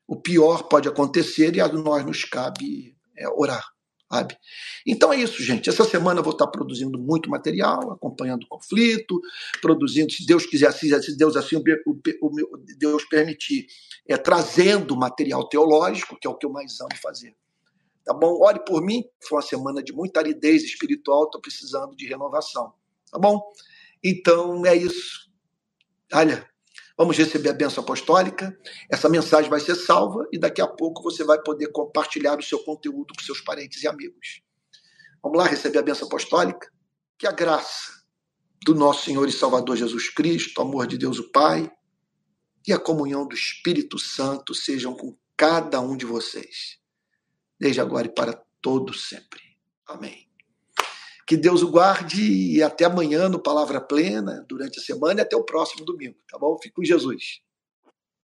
[0.07, 3.65] O pior pode acontecer e a nós nos cabe é, orar
[4.11, 4.37] sabe?
[4.85, 5.71] Então é isso, gente.
[5.71, 9.21] Essa semana eu vou estar produzindo muito material, acompanhando o conflito,
[9.63, 11.63] produzindo, se Deus quiser, se Deus assim, o,
[12.23, 13.67] o, Deus permitir,
[14.09, 17.35] é, trazendo material teológico, que é o que eu mais amo fazer.
[18.05, 18.41] Tá bom?
[18.43, 22.73] Ore por mim, foi uma semana de muita aridez espiritual, estou precisando de renovação.
[23.11, 23.41] Tá bom?
[24.03, 25.31] Então é isso.
[26.13, 26.49] Olha,
[27.01, 28.55] Vamos receber a benção apostólica.
[28.91, 32.59] Essa mensagem vai ser salva e daqui a pouco você vai poder compartilhar o seu
[32.63, 34.43] conteúdo com seus parentes e amigos.
[35.23, 36.71] Vamos lá receber a benção apostólica?
[37.19, 38.05] Que a graça
[38.67, 41.73] do nosso Senhor e Salvador Jesus Cristo, o amor de Deus o Pai
[42.69, 46.77] e a comunhão do Espírito Santo sejam com cada um de vocês,
[47.59, 49.41] desde agora e para todos sempre.
[49.87, 50.30] Amém.
[51.31, 55.37] Que Deus o guarde e até amanhã no Palavra Plena, durante a semana e até
[55.37, 56.59] o próximo domingo, tá bom?
[56.61, 57.41] Fique com Jesus.